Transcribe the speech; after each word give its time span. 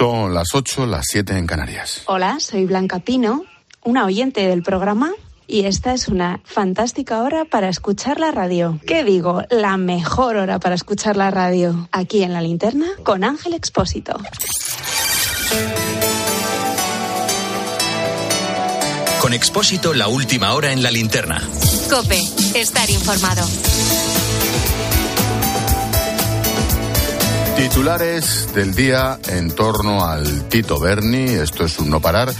Son 0.00 0.32
las 0.32 0.54
8, 0.54 0.86
las 0.86 1.06
7 1.08 1.36
en 1.36 1.44
Canarias. 1.44 2.02
Hola, 2.06 2.38
soy 2.38 2.66
Blanca 2.66 3.00
Pino, 3.00 3.42
una 3.82 4.04
oyente 4.04 4.46
del 4.46 4.62
programa 4.62 5.10
y 5.48 5.64
esta 5.64 5.92
es 5.92 6.06
una 6.06 6.40
fantástica 6.44 7.20
hora 7.20 7.44
para 7.44 7.68
escuchar 7.68 8.20
la 8.20 8.30
radio. 8.30 8.78
¿Qué 8.86 9.02
digo? 9.02 9.42
La 9.50 9.76
mejor 9.76 10.36
hora 10.36 10.60
para 10.60 10.76
escuchar 10.76 11.16
la 11.16 11.32
radio. 11.32 11.88
Aquí 11.90 12.22
en 12.22 12.32
la 12.32 12.40
linterna 12.40 12.86
con 13.02 13.24
Ángel 13.24 13.54
Expósito. 13.54 14.16
Con 19.20 19.32
Expósito, 19.32 19.94
la 19.94 20.06
última 20.06 20.54
hora 20.54 20.72
en 20.72 20.84
la 20.84 20.92
linterna. 20.92 21.42
Cope, 21.90 22.20
estar 22.54 22.88
informado. 22.88 23.44
Titulares 27.58 28.54
del 28.54 28.72
día 28.72 29.18
en 29.26 29.50
torno 29.50 30.04
al 30.04 30.48
Tito 30.48 30.78
Berni. 30.78 31.24
Esto 31.24 31.64
es 31.64 31.76
un 31.80 31.90
no 31.90 32.00
parar. 32.00 32.32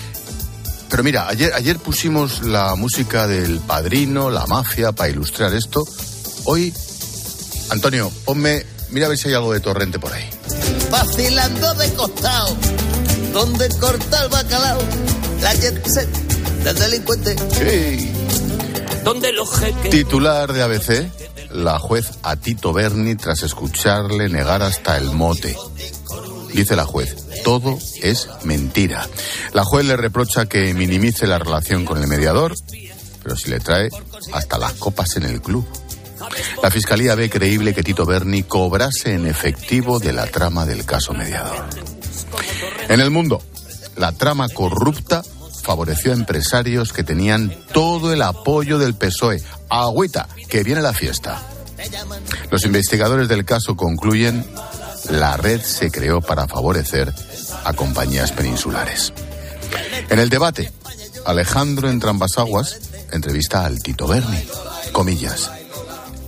Pero 0.88 1.02
mira, 1.02 1.26
ayer, 1.26 1.52
ayer 1.54 1.76
pusimos 1.80 2.44
la 2.44 2.76
música 2.76 3.26
del 3.26 3.58
padrino, 3.58 4.30
la 4.30 4.46
mafia, 4.46 4.92
para 4.92 5.10
ilustrar 5.10 5.52
esto. 5.54 5.84
Hoy, 6.44 6.72
Antonio, 7.70 8.12
ponme, 8.24 8.64
mira 8.90 9.06
a 9.06 9.08
ver 9.08 9.18
si 9.18 9.26
hay 9.26 9.34
algo 9.34 9.52
de 9.52 9.58
torrente 9.58 9.98
por 9.98 10.12
ahí. 10.12 10.30
Vacilando 10.88 11.74
de 11.74 11.92
costado, 11.94 12.56
donde 13.32 13.68
corta 13.80 14.22
el 14.22 14.28
bacalao, 14.28 14.78
la 15.42 15.52
jet 15.54 15.84
set 15.84 16.08
del 16.62 16.78
delincuente. 16.78 17.36
Sí. 17.58 18.12
Donde 19.02 19.32
los 19.32 19.50
jeques. 19.58 19.90
Titular 19.90 20.52
de 20.52 20.62
ABC, 20.62 21.10
la 21.58 21.78
juez 21.78 22.10
a 22.22 22.36
Tito 22.36 22.72
Berni 22.72 23.16
tras 23.16 23.42
escucharle 23.42 24.28
negar 24.28 24.62
hasta 24.62 24.96
el 24.96 25.10
mote. 25.10 25.56
Dice 26.54 26.76
la 26.76 26.84
juez, 26.84 27.16
todo 27.42 27.78
es 28.00 28.28
mentira. 28.44 29.06
La 29.52 29.64
juez 29.64 29.84
le 29.84 29.96
reprocha 29.96 30.46
que 30.46 30.72
minimice 30.72 31.26
la 31.26 31.38
relación 31.38 31.84
con 31.84 31.98
el 31.98 32.06
mediador, 32.06 32.54
pero 33.22 33.36
si 33.36 33.50
le 33.50 33.60
trae 33.60 33.88
hasta 34.32 34.58
las 34.58 34.74
copas 34.74 35.16
en 35.16 35.24
el 35.24 35.42
club. 35.42 35.66
La 36.62 36.70
fiscalía 36.70 37.14
ve 37.14 37.28
creíble 37.28 37.74
que 37.74 37.82
Tito 37.82 38.06
Berni 38.06 38.44
cobrase 38.44 39.14
en 39.14 39.26
efectivo 39.26 39.98
de 39.98 40.12
la 40.12 40.26
trama 40.26 40.64
del 40.64 40.84
caso 40.84 41.12
mediador. 41.12 41.66
En 42.88 43.00
el 43.00 43.10
mundo, 43.10 43.42
la 43.96 44.12
trama 44.12 44.48
corrupta 44.48 45.22
favoreció 45.62 46.12
a 46.12 46.14
empresarios 46.14 46.92
que 46.92 47.04
tenían 47.04 47.54
todo 47.72 47.87
el 48.12 48.22
apoyo 48.22 48.78
del 48.78 48.94
PSOE. 48.94 49.42
Agüita, 49.68 50.28
que 50.48 50.62
viene 50.62 50.82
la 50.82 50.92
fiesta. 50.92 51.42
Los 52.50 52.64
investigadores 52.64 53.28
del 53.28 53.44
caso 53.44 53.76
concluyen 53.76 54.44
la 55.10 55.36
red 55.36 55.60
se 55.62 55.90
creó 55.90 56.20
para 56.20 56.48
favorecer 56.48 57.14
a 57.64 57.72
compañías 57.72 58.32
peninsulares. 58.32 59.12
En 60.10 60.18
el 60.18 60.28
debate, 60.28 60.72
Alejandro 61.24 61.88
Entrambasaguas 61.88 62.78
entrevista 63.12 63.64
al 63.64 63.78
Tito 63.82 64.06
Berni. 64.06 64.46
Comillas. 64.92 65.50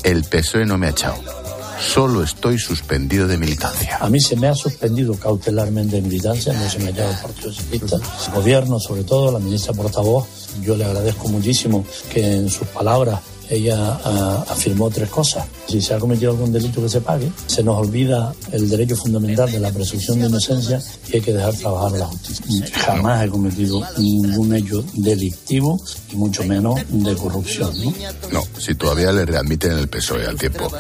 El 0.03 0.25
PSOE 0.25 0.65
no 0.65 0.79
me 0.79 0.87
ha 0.87 0.91
echado. 0.91 1.40
Solo 1.81 2.23
estoy 2.23 2.59
suspendido 2.59 3.27
de 3.27 3.39
militancia. 3.39 3.99
A 4.01 4.09
mí 4.09 4.21
se 4.21 4.37
me 4.37 4.49
ha 4.49 4.55
suspendido 4.55 5.15
cautelarmente 5.15 5.97
de 5.97 6.03
militancia, 6.03 6.53
no 6.53 6.69
se 6.69 6.79
me 6.79 6.87
ha 6.87 6.91
echado 6.91 7.11
el 7.11 7.17
Partido 7.19 7.53
Socialista. 7.53 7.97
El 8.27 8.35
gobierno, 8.35 8.79
sobre 8.79 9.05
todo, 9.05 9.33
la 9.33 9.39
ministra 9.39 9.73
portavoz, 9.73 10.27
yo 10.63 10.77
le 10.77 10.85
agradezco 10.85 11.29
muchísimo 11.29 11.85
que 12.13 12.35
en 12.35 12.51
sus 12.51 12.69
palabras 12.69 13.21
ella 13.51 13.99
ah, 14.05 14.45
afirmó 14.49 14.89
tres 14.91 15.11
cosas. 15.11 15.45
Si 15.69 15.83
se 15.83 15.95
ha 15.95 15.99
cometido 15.99 16.31
algún 16.31 16.53
delito 16.53 16.81
que 16.81 16.89
se 16.89 17.01
pague, 17.01 17.31
se 17.47 17.63
nos 17.63 17.77
olvida 17.77 18.33
el 18.53 18.69
derecho 18.69 18.97
fundamental 18.97 19.51
de 19.51 19.59
la 19.59 19.73
presunción 19.73 20.21
de 20.21 20.29
inocencia 20.29 20.81
y 21.09 21.17
hay 21.17 21.21
que 21.21 21.33
dejar 21.33 21.55
trabajar 21.55 21.95
a 21.95 21.99
la 21.99 22.07
justicia. 22.07 22.67
Jamás 22.87 23.27
he 23.27 23.29
cometido 23.29 23.83
ningún 23.99 24.55
hecho 24.55 24.85
delictivo 24.95 25.81
y 26.13 26.17
mucho 26.17 26.45
menos 26.45 26.81
de 26.89 27.15
corrupción. 27.17 27.73
¿no? 27.83 27.93
No, 28.33 28.45
si 28.59 28.75
todavía 28.77 29.13
le 29.13 29.27
readmiten 29.27 29.73
el 29.73 29.89
PSOE 29.89 30.27
al 30.27 30.39
tiempo. 30.39 30.71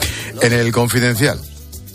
En 0.41 0.53
el 0.53 0.73
confidencial. 0.73 1.41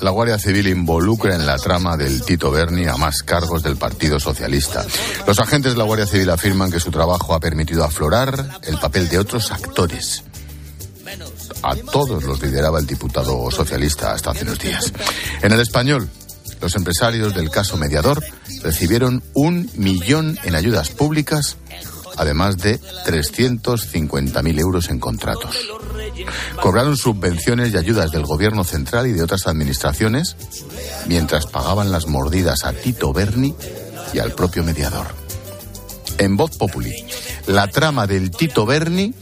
La 0.01 0.11
Guardia 0.11 0.37
Civil 0.37 0.67
involucra 0.67 1.35
en 1.35 1.45
la 1.45 1.55
trama 1.55 1.95
del 1.95 2.21
Tito 2.21 2.51
Berni 2.51 2.85
a 2.85 2.97
más 2.97 3.23
cargos 3.23 3.63
del 3.63 3.77
Partido 3.77 4.19
Socialista. 4.19 4.85
Los 5.25 5.39
agentes 5.39 5.71
de 5.71 5.77
la 5.77 5.85
Guardia 5.85 6.05
Civil 6.05 6.29
afirman 6.29 6.69
que 6.69 6.81
su 6.81 6.91
trabajo 6.91 7.33
ha 7.33 7.39
permitido 7.39 7.85
aflorar 7.85 8.59
el 8.63 8.77
papel 8.77 9.07
de 9.07 9.19
otros 9.19 9.53
actores 9.53 10.21
a 11.63 11.75
todos 11.75 12.23
los 12.23 12.41
lideraba 12.41 12.79
el 12.79 12.87
diputado 12.87 13.49
socialista 13.51 14.13
hasta 14.13 14.31
hace 14.31 14.43
unos 14.43 14.59
días. 14.59 14.91
En 15.41 15.51
el 15.51 15.59
español, 15.59 16.09
los 16.61 16.75
empresarios 16.75 17.35
del 17.35 17.49
caso 17.49 17.77
mediador 17.77 18.23
recibieron 18.63 19.23
un 19.33 19.69
millón 19.75 20.37
en 20.43 20.55
ayudas 20.55 20.89
públicas, 20.89 21.57
además 22.17 22.57
de 22.57 22.79
350.000 22.79 24.59
euros 24.59 24.89
en 24.89 24.99
contratos. 24.99 25.55
Cobraron 26.61 26.97
subvenciones 26.97 27.73
y 27.73 27.77
ayudas 27.77 28.11
del 28.11 28.25
gobierno 28.25 28.63
central 28.63 29.07
y 29.07 29.11
de 29.11 29.23
otras 29.23 29.47
administraciones, 29.47 30.35
mientras 31.07 31.45
pagaban 31.45 31.91
las 31.91 32.07
mordidas 32.07 32.63
a 32.63 32.73
Tito 32.73 33.13
Berni 33.13 33.53
y 34.13 34.19
al 34.19 34.33
propio 34.33 34.63
mediador. 34.63 35.07
En 36.17 36.37
Voz 36.37 36.57
Populi, 36.57 36.93
la 37.47 37.67
trama 37.67 38.07
del 38.07 38.31
Tito 38.31 38.65
Berni 38.65 39.13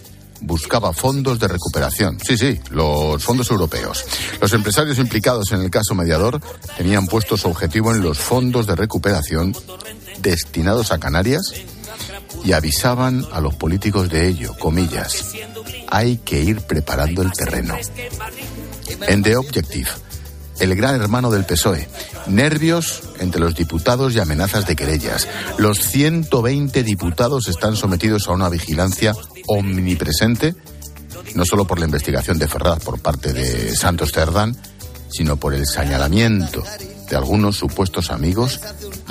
buscaba 0.43 0.93
fondos 0.93 1.39
de 1.39 1.47
recuperación. 1.47 2.17
Sí, 2.19 2.37
sí, 2.37 2.59
los 2.69 3.23
fondos 3.23 3.49
europeos. 3.49 4.05
Los 4.41 4.53
empresarios 4.53 4.99
implicados 4.99 5.51
en 5.51 5.61
el 5.61 5.71
caso 5.71 5.95
mediador 5.95 6.41
tenían 6.77 7.07
puesto 7.07 7.37
su 7.37 7.47
objetivo 7.47 7.91
en 7.91 8.01
los 8.01 8.19
fondos 8.19 8.67
de 8.67 8.75
recuperación 8.75 9.55
destinados 10.19 10.91
a 10.91 10.99
Canarias 10.99 11.53
y 12.43 12.51
avisaban 12.51 13.25
a 13.31 13.39
los 13.39 13.55
políticos 13.55 14.09
de 14.09 14.27
ello, 14.27 14.55
comillas. 14.59 15.33
Hay 15.89 16.17
que 16.17 16.41
ir 16.41 16.61
preparando 16.61 17.21
el 17.21 17.31
terreno. 17.31 17.75
En 19.07 19.23
The 19.23 19.37
Objective, 19.37 19.89
el 20.59 20.75
gran 20.75 21.01
hermano 21.01 21.31
del 21.31 21.45
PSOE. 21.45 21.87
Nervios 22.27 23.03
entre 23.19 23.41
los 23.41 23.55
diputados 23.55 24.13
y 24.15 24.19
amenazas 24.19 24.65
de 24.65 24.75
querellas. 24.75 25.27
Los 25.57 25.79
120 25.79 26.83
diputados 26.83 27.47
están 27.47 27.75
sometidos 27.75 28.27
a 28.27 28.31
una 28.31 28.49
vigilancia 28.49 29.13
omnipresente, 29.47 30.55
no 31.35 31.45
solo 31.45 31.65
por 31.65 31.79
la 31.79 31.85
investigación 31.85 32.37
de 32.37 32.47
Ferraz 32.47 32.83
por 32.83 32.99
parte 32.99 33.33
de 33.33 33.75
Santos 33.75 34.11
Cerdán, 34.11 34.55
sino 35.09 35.37
por 35.37 35.53
el 35.53 35.65
señalamiento 35.67 36.63
de 37.09 37.15
algunos 37.15 37.57
supuestos 37.57 38.09
amigos 38.09 38.59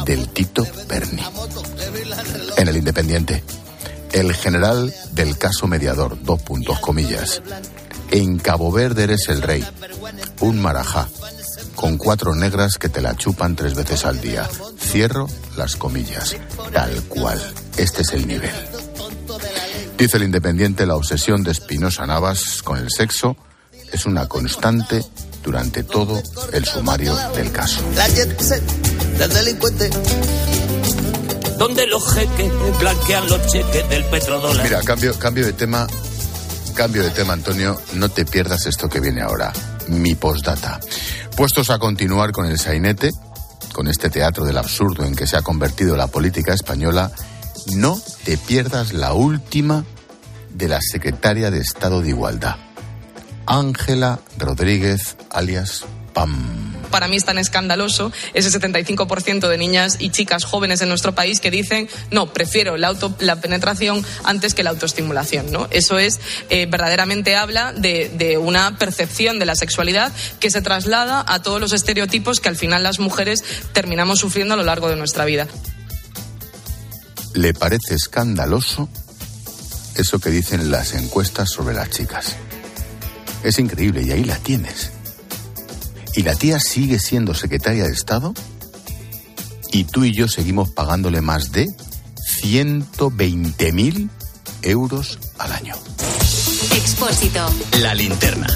del 0.05 0.29
Tito 0.29 0.67
Berni. 0.89 1.23
En 2.57 2.69
el 2.69 2.77
Independiente, 2.77 3.43
el 4.13 4.35
general 4.35 4.93
del 5.13 5.39
caso 5.39 5.67
mediador, 5.67 6.23
dos 6.23 6.43
puntos 6.43 6.81
comillas. 6.81 7.43
En 8.11 8.39
Cabo 8.39 8.71
Verde 8.71 9.05
eres 9.05 9.29
el 9.29 9.41
rey, 9.41 9.65
un 10.41 10.61
marajá, 10.61 11.09
con 11.75 11.97
cuatro 11.97 12.35
negras 12.35 12.77
que 12.79 12.89
te 12.89 13.01
la 13.01 13.17
chupan 13.17 13.57
tres 13.57 13.75
veces 13.75 14.05
al 14.05 14.21
día. 14.21 14.49
Cierro 14.79 15.29
las 15.57 15.77
comillas, 15.77 16.37
tal 16.73 17.03
cual. 17.05 17.41
Este 17.77 18.03
es 18.03 18.13
el 18.13 18.27
nivel. 18.27 18.53
Dice 20.03 20.17
el 20.17 20.25
Independiente, 20.25 20.85
la 20.85 20.97
obsesión 20.97 21.45
de 21.45 21.53
Espinosa 21.53 22.05
Navas 22.09 22.61
con 22.65 22.77
el 22.77 22.91
sexo 22.91 23.37
es 23.93 24.05
una 24.05 24.27
constante 24.27 25.01
durante 25.45 25.85
todo 25.85 26.21
el 26.53 26.65
sumario 26.65 27.15
del 27.37 27.53
caso. 27.53 27.81
La 27.95 29.29
delincuente. 29.29 29.91
Donde 31.57 31.87
los 31.87 32.15
jeques 32.15 32.53
blanquean 32.81 33.29
los 33.29 33.47
cheques 33.47 33.89
del 33.89 34.05
petrodólar. 34.07 34.65
Mira, 34.65 34.83
cambio, 34.83 35.17
cambio 35.21 35.47
de 35.47 35.53
tema. 35.53 35.87
Cambio 36.75 37.05
de 37.05 37.11
tema, 37.11 37.35
Antonio. 37.35 37.81
No 37.95 38.09
te 38.09 38.25
pierdas 38.25 38.67
esto 38.67 38.89
que 38.89 38.99
viene 38.99 39.23
ahora. 39.23 39.53
Mi 39.87 40.17
postdata. 40.17 40.81
Puestos 41.37 41.71
a 41.71 41.79
continuar 41.79 42.33
con 42.33 42.47
el 42.47 42.59
sainete, 42.59 43.13
con 43.73 43.87
este 43.87 44.11
teatro 44.11 44.45
del 44.45 44.59
absurdo 44.59 45.05
en 45.05 45.15
que 45.15 45.29
se 45.29 45.37
ha 45.37 45.43
convertido 45.43 45.97
la 45.97 46.09
política 46.09 46.53
española, 46.53 47.13
no 47.77 48.01
te 48.25 48.37
pierdas 48.37 48.93
la 48.93 49.13
última 49.13 49.85
de 50.55 50.69
la 50.69 50.81
secretaria 50.81 51.51
de 51.51 51.59
Estado 51.59 52.03
de 52.03 52.11
Igualdad, 52.11 52.57
Ángela 53.47 54.21
Rodríguez, 54.39 55.17
alias 55.31 55.85
PAM 56.13 56.73
para 56.93 57.09
mí 57.09 57.17
es 57.17 57.25
tan 57.25 57.39
escandaloso 57.39 58.13
ese 58.35 58.57
75% 58.57 59.49
de 59.49 59.59
niñas 59.59 59.97
y 59.99 60.11
chicas 60.11 60.45
jóvenes 60.45 60.81
en 60.83 60.89
nuestro 60.89 61.17
país 61.17 61.41
que 61.41 61.51
dicen, 61.51 61.89
no, 62.13 62.33
prefiero 62.33 62.77
la, 62.77 62.89
auto, 62.89 63.17
la 63.19 63.41
penetración 63.41 64.05
antes 64.23 64.55
que 64.55 64.63
la 64.63 64.71
autoestimulación. 64.71 65.51
¿no? 65.51 65.67
Eso 65.73 65.99
es, 65.99 66.21
eh, 66.51 66.67
verdaderamente 66.67 67.35
habla 67.35 67.73
de, 67.73 68.13
de 68.15 68.39
una 68.39 68.79
percepción 68.79 69.41
de 69.41 69.47
la 69.47 69.57
sexualidad 69.57 70.13
que 70.39 70.51
se 70.51 70.63
traslada 70.63 71.25
a 71.27 71.43
todos 71.43 71.61
los 71.61 71.73
estereotipos 71.73 72.39
que 72.39 72.51
al 72.51 72.57
final 72.57 72.85
las 72.85 73.01
mujeres 73.01 73.43
terminamos 73.73 74.21
sufriendo 74.21 74.55
a 74.55 74.57
lo 74.57 74.63
largo 74.63 74.89
de 74.89 74.97
nuestra 74.97 75.25
vida. 75.25 75.49
¿Le 77.35 77.55
parece 77.55 77.95
escandaloso 77.95 78.91
eso 79.97 80.19
que 80.19 80.31
dicen 80.31 80.71
las 80.71 80.95
encuestas 80.95 81.51
sobre 81.51 81.75
las 81.75 81.91
chicas? 81.91 82.37
Es 83.43 83.59
increíble 83.59 84.03
y 84.03 84.11
ahí 84.13 84.25
la 84.25 84.37
tienes. 84.39 84.93
¿Y 86.15 86.23
la 86.23 86.35
tía 86.35 86.61
sigue 86.61 86.99
siendo 86.99 87.35
secretaria 87.35 87.85
de 87.85 87.93
Estado? 87.93 88.35
y 89.73 89.85
tú 89.85 90.05
y 90.05 90.13
yo 90.13 90.29
seguimos 90.29 90.71
pagándole 90.71 91.21
más 91.21 91.51
de 91.51 91.67
120.000 92.43 94.11
euros 94.63 95.19
al 95.39 95.53
año. 95.53 95.75
Expósito. 96.73 97.47
La 97.81 97.95
linterna. 97.95 98.47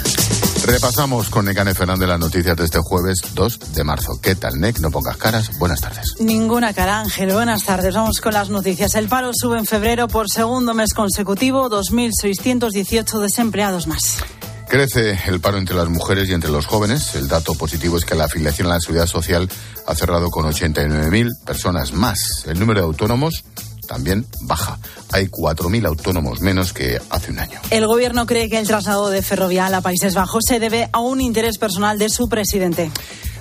Repasamos 0.66 1.30
con 1.30 1.44
Necane 1.44 1.74
Fernández 1.74 2.08
las 2.08 2.18
noticias 2.18 2.56
de 2.56 2.64
este 2.64 2.80
jueves 2.80 3.20
2 3.34 3.72
de 3.72 3.84
marzo. 3.84 4.18
¿Qué 4.20 4.34
tal, 4.34 4.58
Nec? 4.58 4.80
No 4.80 4.90
pongas 4.90 5.16
caras. 5.16 5.56
Buenas 5.60 5.80
tardes. 5.80 6.16
Ninguna 6.18 6.74
cara, 6.74 6.98
Ángel. 6.98 7.32
Buenas 7.32 7.62
tardes. 7.62 7.94
Vamos 7.94 8.20
con 8.20 8.34
las 8.34 8.50
noticias. 8.50 8.96
El 8.96 9.08
paro 9.08 9.30
sube 9.32 9.58
en 9.58 9.64
febrero 9.64 10.08
por 10.08 10.28
segundo 10.28 10.74
mes 10.74 10.92
consecutivo, 10.92 11.70
2.618 11.70 13.20
desempleados 13.20 13.86
más. 13.86 14.24
Crece 14.68 15.16
el 15.26 15.38
paro 15.38 15.58
entre 15.58 15.76
las 15.76 15.88
mujeres 15.88 16.28
y 16.28 16.32
entre 16.32 16.50
los 16.50 16.66
jóvenes. 16.66 17.14
El 17.14 17.28
dato 17.28 17.54
positivo 17.54 17.96
es 17.96 18.04
que 18.04 18.16
la 18.16 18.24
afiliación 18.24 18.66
a 18.66 18.74
la 18.74 18.80
seguridad 18.80 19.06
social 19.06 19.48
ha 19.86 19.94
cerrado 19.94 20.30
con 20.30 20.46
89.000 20.46 21.44
personas 21.44 21.92
más. 21.92 22.44
El 22.46 22.58
número 22.58 22.80
de 22.80 22.86
autónomos 22.86 23.44
también 23.86 24.26
baja. 24.42 24.78
Hay 25.12 25.26
4.000 25.26 25.86
autónomos 25.86 26.40
menos 26.40 26.72
que 26.72 27.00
hace 27.10 27.30
un 27.30 27.38
año. 27.38 27.60
El 27.70 27.86
gobierno 27.86 28.26
cree 28.26 28.48
que 28.48 28.58
el 28.58 28.66
traslado 28.66 29.08
de 29.08 29.22
Ferrovial 29.22 29.74
a 29.74 29.80
Países 29.80 30.14
Bajos 30.14 30.44
se 30.46 30.60
debe 30.60 30.88
a 30.92 31.00
un 31.00 31.20
interés 31.20 31.58
personal 31.58 31.98
de 31.98 32.08
su 32.08 32.28
presidente. 32.28 32.90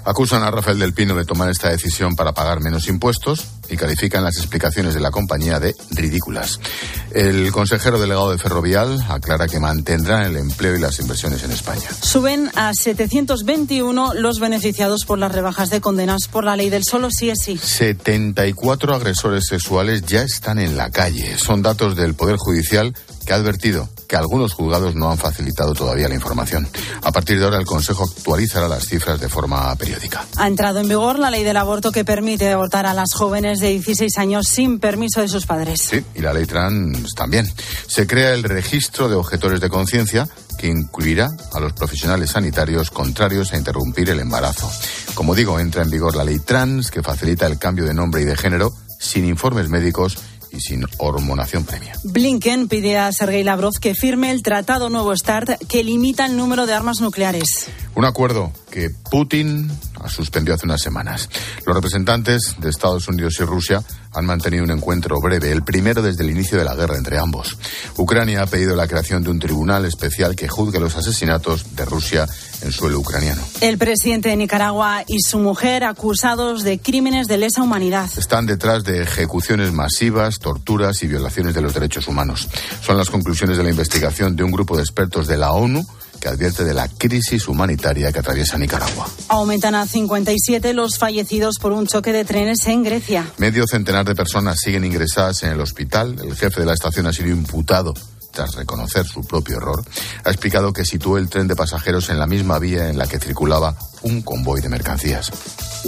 Acusan 0.05 0.43
a 0.43 0.51
Rafael 0.51 0.77
del 0.77 0.93
Pino 0.93 1.15
de 1.15 1.25
tomar 1.25 1.49
esta 1.49 1.69
decisión 1.69 2.15
para 2.15 2.33
pagar 2.33 2.61
menos 2.61 2.87
impuestos 2.87 3.47
y 3.69 3.77
califican 3.77 4.23
las 4.23 4.37
explicaciones 4.37 4.93
de 4.93 4.99
la 4.99 5.11
compañía 5.11 5.59
de 5.59 5.75
ridículas. 5.91 6.59
El 7.11 7.51
consejero 7.51 7.99
delegado 7.99 8.31
de 8.31 8.37
Ferrovial 8.37 9.05
aclara 9.09 9.47
que 9.47 9.59
mantendrán 9.59 10.23
el 10.23 10.37
empleo 10.37 10.75
y 10.75 10.79
las 10.79 10.99
inversiones 10.99 11.43
en 11.43 11.51
España. 11.51 11.89
Suben 12.01 12.51
a 12.55 12.73
721 12.73 14.13
los 14.15 14.39
beneficiados 14.39 15.05
por 15.05 15.19
las 15.19 15.31
rebajas 15.31 15.69
de 15.69 15.81
condenas 15.81 16.27
por 16.27 16.43
la 16.43 16.55
ley 16.55 16.69
del 16.69 16.83
solo 16.83 17.09
sí 17.11 17.29
es 17.29 17.39
sí. 17.43 17.57
74 17.57 18.95
agresores 18.95 19.45
sexuales 19.47 20.03
ya 20.03 20.21
están 20.21 20.59
en 20.59 20.77
la 20.77 20.89
calle. 20.89 21.37
Son 21.37 21.61
datos 21.61 21.95
del 21.95 22.15
Poder 22.15 22.37
Judicial 22.37 22.93
que 23.25 23.33
ha 23.33 23.37
advertido 23.37 23.89
que 24.07 24.15
algunos 24.15 24.53
juzgados 24.53 24.95
no 24.95 25.09
han 25.09 25.17
facilitado 25.17 25.73
todavía 25.73 26.07
la 26.07 26.15
información. 26.15 26.67
A 27.01 27.11
partir 27.11 27.39
de 27.39 27.45
ahora, 27.45 27.57
el 27.57 27.65
Consejo 27.65 28.03
actualizará 28.03 28.67
las 28.67 28.85
cifras 28.85 29.19
de 29.19 29.29
forma 29.29 29.75
periódica. 29.75 30.25
Ha 30.37 30.47
entrado 30.47 30.79
en 30.79 30.87
vigor 30.87 31.17
la 31.19 31.31
ley 31.31 31.43
del 31.43 31.57
aborto 31.57 31.91
que 31.91 32.05
permite 32.05 32.51
abortar 32.51 32.85
a 32.85 32.93
las 32.93 33.13
jóvenes 33.13 33.54
de 33.59 33.69
16 33.69 34.17
años 34.17 34.47
sin 34.47 34.79
permiso 34.79 35.21
de 35.21 35.27
sus 35.27 35.45
padres. 35.45 35.81
Sí, 35.81 36.03
y 36.15 36.21
la 36.21 36.33
ley 36.33 36.45
trans 36.45 37.13
también. 37.15 37.47
Se 37.87 38.07
crea 38.07 38.33
el 38.33 38.43
registro 38.43 39.09
de 39.09 39.15
objetores 39.15 39.59
de 39.61 39.69
conciencia 39.69 40.27
que 40.57 40.67
incluirá 40.67 41.29
a 41.53 41.59
los 41.59 41.73
profesionales 41.73 42.31
sanitarios 42.31 42.89
contrarios 42.91 43.53
a 43.53 43.57
interrumpir 43.57 44.09
el 44.09 44.19
embarazo. 44.19 44.71
Como 45.13 45.35
digo, 45.35 45.59
entra 45.59 45.83
en 45.83 45.89
vigor 45.89 46.15
la 46.15 46.23
ley 46.23 46.39
trans 46.39 46.91
que 46.91 47.03
facilita 47.03 47.45
el 47.45 47.57
cambio 47.57 47.85
de 47.85 47.93
nombre 47.93 48.21
y 48.21 48.25
de 48.25 48.37
género 48.37 48.73
sin 48.99 49.25
informes 49.25 49.69
médicos 49.69 50.17
y 50.51 50.61
sin 50.61 50.85
hormonación 50.97 51.65
previa. 51.65 51.93
Blinken 52.03 52.67
pide 52.67 52.97
a 52.97 53.11
Sergei 53.11 53.43
Lavrov 53.43 53.77
que 53.79 53.93
firme 53.93 54.31
el 54.31 54.41
Tratado 54.41 54.89
Nuevo 54.89 55.15
START 55.15 55.57
que 55.67 55.83
limita 55.83 56.25
el 56.25 56.37
número 56.37 56.65
de 56.65 56.73
armas 56.73 57.01
nucleares. 57.01 57.67
Un 57.95 58.05
acuerdo 58.05 58.51
que 58.71 58.89
Putin 58.89 59.69
suspendió 60.09 60.53
hace 60.53 60.65
unas 60.65 60.81
semanas. 60.81 61.29
Los 61.65 61.75
representantes 61.75 62.55
de 62.59 62.69
Estados 62.69 63.07
Unidos 63.07 63.35
y 63.39 63.43
Rusia 63.43 63.83
han 64.13 64.25
mantenido 64.25 64.63
un 64.63 64.71
encuentro 64.71 65.19
breve, 65.19 65.51
el 65.51 65.63
primero 65.63 66.01
desde 66.01 66.23
el 66.23 66.31
inicio 66.31 66.57
de 66.57 66.63
la 66.63 66.75
guerra 66.75 66.97
entre 66.97 67.17
ambos. 67.17 67.57
Ucrania 67.97 68.43
ha 68.43 68.47
pedido 68.47 68.75
la 68.75 68.87
creación 68.87 69.23
de 69.23 69.29
un 69.29 69.39
tribunal 69.39 69.85
especial 69.85 70.35
que 70.35 70.47
juzgue 70.47 70.79
los 70.79 70.95
asesinatos 70.95 71.75
de 71.75 71.85
Rusia 71.85 72.27
en 72.61 72.71
suelo 72.71 72.99
ucraniano. 72.99 73.41
El 73.61 73.77
presidente 73.77 74.29
de 74.29 74.37
Nicaragua 74.37 75.03
y 75.07 75.19
su 75.19 75.39
mujer 75.39 75.83
acusados 75.83 76.63
de 76.63 76.79
crímenes 76.79 77.27
de 77.27 77.37
lesa 77.37 77.61
humanidad. 77.61 78.09
Están 78.17 78.45
detrás 78.45 78.83
de 78.83 79.03
ejecuciones 79.03 79.73
masivas, 79.73 80.39
torturas 80.39 81.03
y 81.03 81.07
violaciones 81.07 81.53
de 81.53 81.61
los 81.61 81.73
derechos 81.73 82.07
humanos. 82.07 82.47
Son 82.81 82.97
las 82.97 83.09
conclusiones 83.09 83.57
de 83.57 83.63
la 83.63 83.69
investigación 83.69 84.35
de 84.35 84.43
un 84.43 84.51
grupo 84.51 84.77
de 84.77 84.83
expertos 84.83 85.27
de 85.27 85.37
la 85.37 85.51
ONU 85.51 85.85
que 86.25 86.29
advierte 86.29 86.63
de 86.63 86.73
la 86.73 86.87
crisis 86.87 87.47
humanitaria 87.47 88.11
que 88.11 88.17
atraviesa 88.17 88.57
Nicaragua. 88.57 89.07
Aumentan 89.27 89.75
a 89.75 89.85
57 89.85 90.73
los 90.73 90.97
fallecidos 90.97 91.57
por 91.61 91.71
un 91.71 91.85
choque 91.85 92.11
de 92.11 92.25
trenes 92.25 92.65
en 92.65 92.81
Grecia. 92.81 93.31
Medio 93.37 93.67
centenar 93.67 94.05
de 94.05 94.15
personas 94.15 94.57
siguen 94.59 94.85
ingresadas 94.85 95.43
en 95.43 95.51
el 95.51 95.61
hospital. 95.61 96.15
El 96.23 96.35
jefe 96.35 96.61
de 96.61 96.65
la 96.65 96.73
estación 96.73 97.05
ha 97.05 97.13
sido 97.13 97.29
imputado 97.29 97.93
tras 98.31 98.55
reconocer 98.55 99.05
su 99.05 99.21
propio 99.21 99.57
error, 99.57 99.85
ha 100.25 100.29
explicado 100.29 100.73
que 100.73 100.83
situó 100.83 101.17
el 101.17 101.29
tren 101.29 101.47
de 101.47 101.55
pasajeros 101.55 102.09
en 102.09 102.19
la 102.19 102.27
misma 102.27 102.59
vía 102.59 102.89
en 102.89 102.97
la 102.97 103.07
que 103.07 103.17
circulaba 103.17 103.77
un 104.01 104.23
convoy 104.23 104.59
de 104.59 104.67
mercancías. 104.67 105.31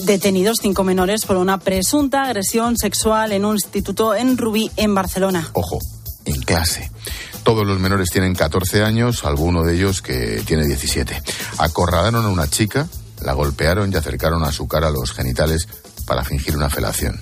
Detenidos 0.05 0.59
cinco 0.61 0.85
menores 0.85 1.25
por 1.25 1.35
una 1.35 1.57
presunta 1.57 2.23
agresión 2.23 2.77
sexual 2.77 3.33
en 3.33 3.43
un 3.43 3.55
instituto 3.55 4.15
en 4.15 4.37
Rubí, 4.37 4.71
en 4.77 4.95
Barcelona. 4.95 5.49
Ojo, 5.53 5.79
en 6.23 6.41
clase. 6.41 6.89
Todos 7.47 7.65
los 7.65 7.79
menores 7.79 8.09
tienen 8.09 8.35
14 8.35 8.83
años, 8.83 9.23
alguno 9.23 9.63
de 9.63 9.73
ellos 9.73 10.01
que 10.01 10.43
tiene 10.45 10.65
17. 10.67 11.23
Acorralaron 11.59 12.25
a 12.25 12.27
una 12.27 12.49
chica, 12.49 12.89
la 13.21 13.31
golpearon 13.31 13.89
y 13.89 13.95
acercaron 13.95 14.43
a 14.43 14.51
su 14.51 14.67
cara 14.67 14.89
los 14.89 15.13
genitales 15.13 15.65
para 16.05 16.25
fingir 16.25 16.57
una 16.57 16.69
felación. 16.69 17.17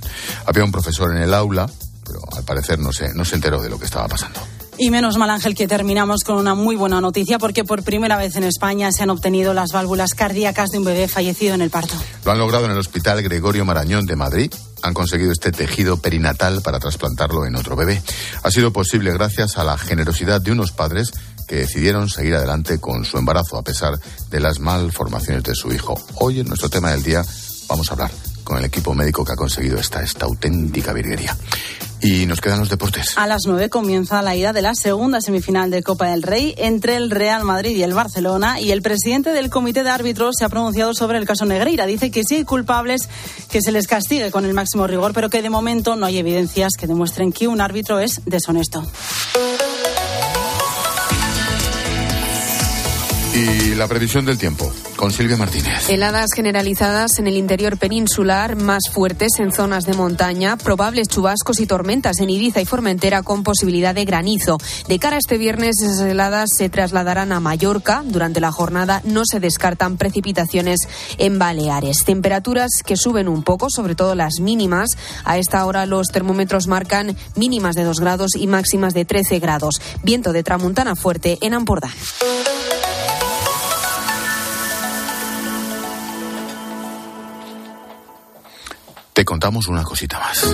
Había 0.47 0.63
un 0.63 0.71
profesor 0.71 1.15
en 1.15 1.21
el 1.21 1.31
aula, 1.31 1.69
pero 2.03 2.21
al 2.35 2.43
parecer 2.43 2.79
no 2.79 2.91
se, 2.91 3.13
no 3.13 3.23
se 3.23 3.35
enteró 3.35 3.61
de 3.61 3.69
lo 3.69 3.77
que 3.77 3.85
estaba 3.85 4.07
pasando. 4.07 4.39
Y 4.77 4.89
menos 4.89 5.17
mal, 5.17 5.29
Ángel, 5.29 5.55
que 5.55 5.67
terminamos 5.67 6.23
con 6.23 6.35
una 6.35 6.53
muy 6.53 6.75
buena 6.75 6.99
noticia 6.99 7.39
porque 7.39 7.63
por 7.63 7.83
primera 7.83 8.17
vez 8.17 8.35
en 8.35 8.43
España 8.43 8.91
se 8.91 9.03
han 9.03 9.09
obtenido 9.09 9.53
las 9.53 9.71
válvulas 9.71 10.13
cardíacas 10.13 10.71
de 10.71 10.79
un 10.79 10.83
bebé 10.83 11.07
fallecido 11.07 11.55
en 11.55 11.61
el 11.61 11.69
parto. 11.69 11.95
Lo 12.25 12.31
han 12.31 12.39
logrado 12.39 12.65
en 12.65 12.71
el 12.71 12.77
Hospital 12.77 13.21
Gregorio 13.23 13.63
Marañón 13.63 14.05
de 14.05 14.17
Madrid. 14.17 14.53
Han 14.81 14.93
conseguido 14.93 15.31
este 15.31 15.51
tejido 15.51 15.97
perinatal 15.97 16.61
para 16.61 16.79
trasplantarlo 16.79 17.45
en 17.45 17.55
otro 17.55 17.75
bebé. 17.77 18.01
Ha 18.43 18.51
sido 18.51 18.73
posible 18.73 19.13
gracias 19.13 19.57
a 19.57 19.63
la 19.63 19.77
generosidad 19.77 20.41
de 20.41 20.51
unos 20.51 20.73
padres 20.73 21.11
que 21.47 21.55
decidieron 21.55 22.09
seguir 22.09 22.35
adelante 22.35 22.79
con 22.79 23.05
su 23.05 23.17
embarazo 23.17 23.57
a 23.57 23.63
pesar 23.63 23.97
de 24.29 24.39
las 24.39 24.59
malformaciones 24.59 25.43
de 25.43 25.55
su 25.55 25.71
hijo. 25.71 25.95
Hoy 26.15 26.41
en 26.41 26.47
nuestro 26.47 26.69
tema 26.69 26.91
del 26.91 27.03
día 27.03 27.23
vamos 27.69 27.89
a 27.89 27.93
hablar 27.93 28.11
con 28.45 28.59
el 28.59 28.65
equipo 28.65 28.93
médico 28.93 29.25
que 29.25 29.33
ha 29.33 29.35
conseguido 29.35 29.77
esta, 29.77 30.01
esta 30.01 30.25
auténtica 30.25 30.93
virguería. 30.93 31.35
Y 32.01 32.27
nos 32.27 32.39
quedan 32.39 32.59
los 32.59 32.69
deportes. 32.69 33.17
A 33.17 33.25
las 33.25 33.41
nueve 33.47 33.69
comienza 33.69 34.21
la 34.21 34.35
ida 34.35 34.53
de 34.53 34.61
la 34.61 34.75
segunda 34.75 35.21
semifinal 35.21 35.71
de 35.71 35.81
Copa 35.81 36.09
del 36.09 36.21
Rey 36.21 36.53
entre 36.57 36.97
el 36.97 37.09
Real 37.09 37.43
Madrid 37.43 37.75
y 37.75 37.83
el 37.83 37.93
Barcelona. 37.93 38.61
Y 38.61 38.71
el 38.71 38.83
presidente 38.83 39.31
del 39.31 39.49
comité 39.49 39.83
de 39.83 39.89
árbitros 39.89 40.35
se 40.37 40.45
ha 40.45 40.49
pronunciado 40.49 40.93
sobre 40.93 41.17
el 41.17 41.25
caso 41.25 41.45
Negreira. 41.45 41.87
Dice 41.87 42.11
que 42.11 42.23
si 42.23 42.35
hay 42.35 42.43
culpables, 42.43 43.09
que 43.49 43.61
se 43.61 43.71
les 43.71 43.87
castigue 43.87 44.29
con 44.29 44.45
el 44.45 44.53
máximo 44.53 44.85
rigor, 44.85 45.13
pero 45.13 45.29
que 45.29 45.41
de 45.41 45.49
momento 45.49 45.95
no 45.95 46.05
hay 46.05 46.19
evidencias 46.19 46.73
que 46.77 46.85
demuestren 46.85 47.31
que 47.31 47.47
un 47.47 47.59
árbitro 47.59 47.99
es 47.99 48.21
deshonesto. 48.25 48.85
Y 53.33 53.75
la 53.75 53.87
previsión 53.87 54.25
del 54.25 54.37
tiempo 54.37 54.71
con 54.95 55.11
Silvia 55.11 55.37
Martínez. 55.37 55.89
Heladas 55.89 56.27
generalizadas 56.35 57.19
en 57.19 57.27
el 57.27 57.37
interior 57.37 57.77
peninsular, 57.77 58.55
más 58.55 58.83
fuertes 58.91 59.39
en 59.39 59.51
zonas 59.51 59.85
de 59.85 59.93
montaña, 59.93 60.57
probables 60.57 61.07
chubascos 61.07 61.59
y 61.59 61.65
tormentas 61.65 62.19
en 62.19 62.29
Ibiza 62.29 62.61
y 62.61 62.65
Formentera 62.65 63.23
con 63.23 63.43
posibilidad 63.43 63.93
de 63.93 64.05
granizo. 64.05 64.57
De 64.87 64.99
cara 64.99 65.17
a 65.17 65.19
este 65.19 65.37
viernes, 65.37 65.81
esas 65.81 66.01
heladas 66.01 66.49
se 66.57 66.69
trasladarán 66.69 67.31
a 67.31 67.39
Mallorca. 67.39 68.03
Durante 68.05 68.39
la 68.39 68.51
jornada 68.51 69.01
no 69.03 69.23
se 69.25 69.39
descartan 69.39 69.97
precipitaciones 69.97 70.79
en 71.17 71.39
Baleares. 71.39 72.03
Temperaturas 72.05 72.69
que 72.85 72.97
suben 72.97 73.27
un 73.27 73.43
poco, 73.43 73.69
sobre 73.69 73.95
todo 73.95 74.15
las 74.15 74.39
mínimas. 74.39 74.89
A 75.23 75.37
esta 75.37 75.65
hora 75.65 75.85
los 75.85 76.07
termómetros 76.07 76.67
marcan 76.67 77.15
mínimas 77.35 77.75
de 77.75 77.83
2 77.83 77.99
grados 77.99 78.35
y 78.35 78.47
máximas 78.47 78.93
de 78.93 79.05
13 79.05 79.39
grados. 79.39 79.75
Viento 80.03 80.33
de 80.33 80.43
tramuntana 80.43 80.95
fuerte 80.95 81.37
en 81.41 81.53
Ampordán. 81.53 81.91
Te 89.15 89.23
contamos 89.23 89.69
una 89.69 89.81
cosita 89.81 90.19
más. 90.19 90.53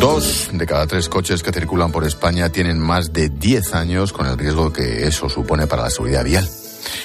Dos 0.00 0.48
de 0.54 0.66
cada 0.66 0.86
tres 0.86 1.10
coches 1.10 1.42
que 1.42 1.52
circulan 1.52 1.92
por 1.92 2.06
España 2.06 2.48
tienen 2.48 2.78
más 2.78 3.12
de 3.12 3.28
10 3.28 3.74
años 3.74 4.14
con 4.14 4.26
el 4.26 4.38
riesgo 4.38 4.72
que 4.72 5.06
eso 5.06 5.28
supone 5.28 5.66
para 5.66 5.82
la 5.82 5.90
seguridad 5.90 6.24
vial. 6.24 6.48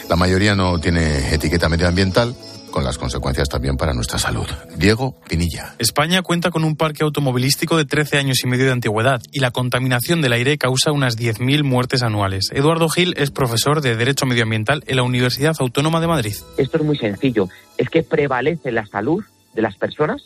La 0.08 0.15
mayoría 0.15 0.55
no 0.55 0.79
tiene 0.79 1.34
etiqueta 1.34 1.67
medioambiental 1.67 2.34
con 2.75 2.84
las 2.84 2.98
consecuencias 2.98 3.48
también 3.48 3.77
para 3.77 3.94
nuestra 3.94 4.20
salud. 4.20 4.46
Diego 4.75 5.15
Pinilla. 5.29 5.75
España 5.79 6.22
cuenta 6.22 6.51
con 6.51 6.65
un 6.65 6.75
parque 6.75 7.05
automovilístico 7.05 7.77
de 7.77 7.86
13 7.86 8.17
años 8.17 8.44
y 8.44 8.48
medio 8.48 8.65
de 8.65 8.74
antigüedad 8.74 9.22
y 9.32 9.39
la 9.39 9.51
contaminación 9.51 10.22
del 10.22 10.34
aire 10.34 10.58
causa 10.58 10.91
unas 10.91 11.17
10.000 11.17 11.63
muertes 11.63 12.03
anuales. 12.03 12.50
Eduardo 12.51 12.89
Gil 12.89 13.13
es 13.15 13.32
profesor 13.32 13.79
de 13.79 13.96
Derecho 13.96 14.25
Medioambiental 14.25 14.84
en 14.88 14.98
la 14.98 15.03
Universidad 15.03 15.55
Autónoma 15.58 16.01
de 16.01 16.08
Madrid. 16.08 16.36
Esto 16.58 16.77
es 16.77 16.84
muy 16.84 16.98
sencillo, 16.98 17.48
es 17.77 17.88
que 17.89 18.03
prevalece 18.03 18.74
la 18.74 18.86
salud 18.86 19.24
de 19.53 19.62
las 19.62 19.77
personas 19.77 20.24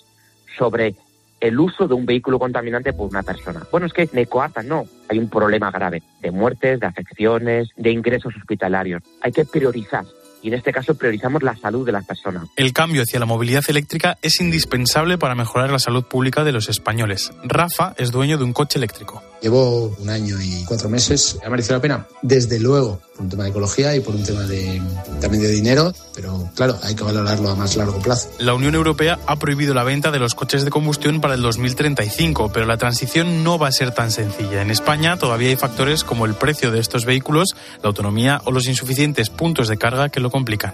sobre 0.58 0.96
el 1.40 1.60
uso 1.60 1.88
de 1.88 1.94
un 1.94 2.08
vehículo 2.08 2.40
contaminante 2.40 2.94
por 2.94 3.12
una 3.12 3.22
persona. 3.22 3.62
Bueno, 3.72 3.86
es 3.86 3.94
que 3.94 4.10
me 4.12 4.26
coartan, 4.26 4.68
no. 4.68 4.86
Hay 5.08 5.20
un 5.20 5.30
problema 5.30 5.70
grave 5.70 6.02
de 6.20 6.32
muertes, 6.32 6.80
de 6.80 6.88
afecciones, 6.88 7.70
de 7.78 7.92
ingresos 7.92 8.36
hospitalarios. 8.36 9.04
Hay 9.22 9.32
que 9.32 9.46
priorizar 9.46 10.06
y 10.42 10.50
en 10.50 10.56
este 10.56 10.72
caso 10.72 10.96
priorizamos 10.96 11.44
la 11.44 11.56
salud 11.58 11.86
de 11.86 11.92
las 11.92 12.06
personas. 12.06 12.50
El 12.56 12.74
cambio 12.74 13.04
hacia 13.04 13.20
la 13.20 13.26
movilidad 13.26 13.64
eléctrica 13.68 14.18
es 14.22 14.40
indispensable 14.40 15.18
para 15.18 15.36
mejorar 15.36 15.72
la 15.72 15.80
salud 15.80 16.04
pública 16.04 16.44
de 16.44 16.52
los 16.52 16.70
españoles. 16.70 17.32
Rafa 17.44 17.94
es 17.98 18.12
dueño 18.12 18.38
de 18.38 18.44
un 18.44 18.54
coche 18.54 18.80
eléctrico. 18.80 19.24
Llevo 19.42 19.96
un 20.00 20.10
año 20.10 20.36
y 20.42 20.66
cuatro 20.66 20.90
meses. 20.90 21.40
¿Ha 21.46 21.50
merecido 21.50 21.76
la 21.78 21.82
pena? 21.82 22.08
Desde 22.22 22.60
luego, 22.60 23.02
por 23.14 23.24
un 23.24 23.30
tema 23.30 23.44
de 23.44 23.52
ecología 23.52 23.96
y 23.96 24.02
por 24.02 24.14
un 24.16 24.24
tema 24.24 24.42
de, 24.42 24.82
también 25.22 25.44
de 25.44 25.50
dinero, 25.50 25.94
pero 26.14 26.50
claro, 26.56 26.78
hay 26.84 26.94
que 26.94 27.04
valorarlo 27.06 27.50
a 27.50 27.56
más 27.56 27.78
largo 27.78 28.02
plazo. 28.02 28.30
La 28.40 28.54
Unión 28.54 28.76
Europea 28.76 29.18
ha 29.28 29.38
prohibido 29.38 29.74
la 29.74 29.84
venta 29.84 30.12
de 30.12 30.20
los 30.20 30.36
coches 30.36 30.66
de 30.66 30.72
combustión 30.72 31.22
para 31.22 31.36
el 31.36 31.42
2035, 31.42 32.52
pero 32.52 32.66
la 32.66 32.78
transición 32.78 33.44
no 33.44 33.58
va 33.58 33.70
a 33.70 33.72
ser 33.72 33.92
tan 33.92 34.12
sencilla. 34.12 34.62
En 34.62 34.72
España 34.72 35.18
todavía 35.18 35.50
hay 35.50 35.56
factores 35.56 36.04
como 36.04 36.26
el 36.26 36.34
precio 36.34 36.72
de 36.72 36.80
estos 36.80 37.06
vehículos, 37.06 37.56
la 37.82 37.88
autonomía 37.88 38.42
o 38.44 38.52
los 38.52 38.68
insuficientes 38.68 39.30
puntos 39.30 39.70
de 39.70 39.78
carga 39.78 40.10
que 40.10 40.20
lo 40.20 40.29
complican. 40.30 40.74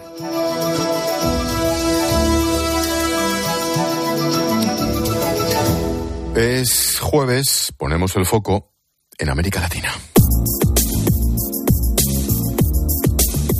Es 6.35 6.99
jueves, 6.99 7.73
ponemos 7.77 8.15
el 8.17 8.25
foco 8.25 8.73
en 9.17 9.29
América 9.29 9.61
Latina. 9.61 9.93